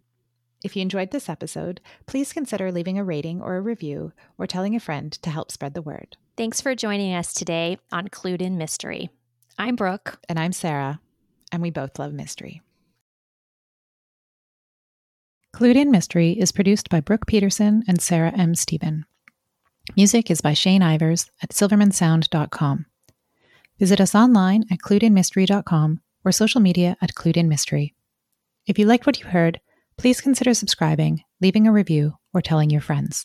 If 0.63 0.75
you 0.75 0.83
enjoyed 0.83 1.11
this 1.11 1.29
episode, 1.29 1.83
please 2.07 2.33
consider 2.33 2.73
leaving 2.73 2.99
a 2.99 3.05
rating 3.05 3.43
or 3.43 3.57
a 3.57 3.61
review 3.61 4.13
or 4.39 4.47
telling 4.47 4.75
a 4.75 4.81
friend 4.81 5.13
to 5.13 5.29
help 5.29 5.53
spread 5.53 5.75
the 5.75 5.83
word. 5.83 6.17
Thanks 6.39 6.63
for 6.63 6.75
joining 6.75 7.15
us 7.15 7.35
today 7.35 7.79
on 7.93 8.09
Clued 8.09 8.41
in 8.41 8.57
Mystery. 8.57 9.11
I'm 9.59 9.77
Brooke. 9.77 10.19
And 10.29 10.39
I'm 10.39 10.53
Sarah, 10.53 11.01
and 11.53 11.61
we 11.61 11.71
both 11.71 11.99
love 11.99 12.15
mystery. 12.15 12.63
Clued 15.55 15.77
in 15.77 15.93
Mystery 15.93 16.33
is 16.33 16.51
produced 16.51 16.89
by 16.89 16.99
Brooke 16.99 17.29
Peterson 17.29 17.85
and 17.87 18.01
Sarah 18.01 18.33
M. 18.33 18.57
Stephen. 18.57 19.05
Music 19.97 20.29
is 20.29 20.41
by 20.41 20.53
Shane 20.53 20.81
Ivers 20.81 21.31
at 21.41 21.51
silvermansound.com. 21.51 22.87
Visit 23.79 24.01
us 24.01 24.17
online 24.17 24.65
at 24.73 24.81
cluedinmystery.com 24.81 26.01
or 26.25 26.33
social 26.33 26.61
media 26.61 26.97
at 27.01 27.15
Clued 27.15 27.37
in 27.37 27.49
Mystery. 27.49 27.95
If 28.67 28.81
you 28.81 28.87
liked 28.87 29.07
what 29.07 29.21
you 29.21 29.27
heard, 29.27 29.61
please 29.97 30.21
consider 30.21 30.55
subscribing, 30.55 31.23
leaving 31.41 31.69
a 31.69 31.73
review, 31.73 32.15
or 32.33 32.43
telling 32.43 32.71
your 32.71 32.81
friends. 32.81 33.25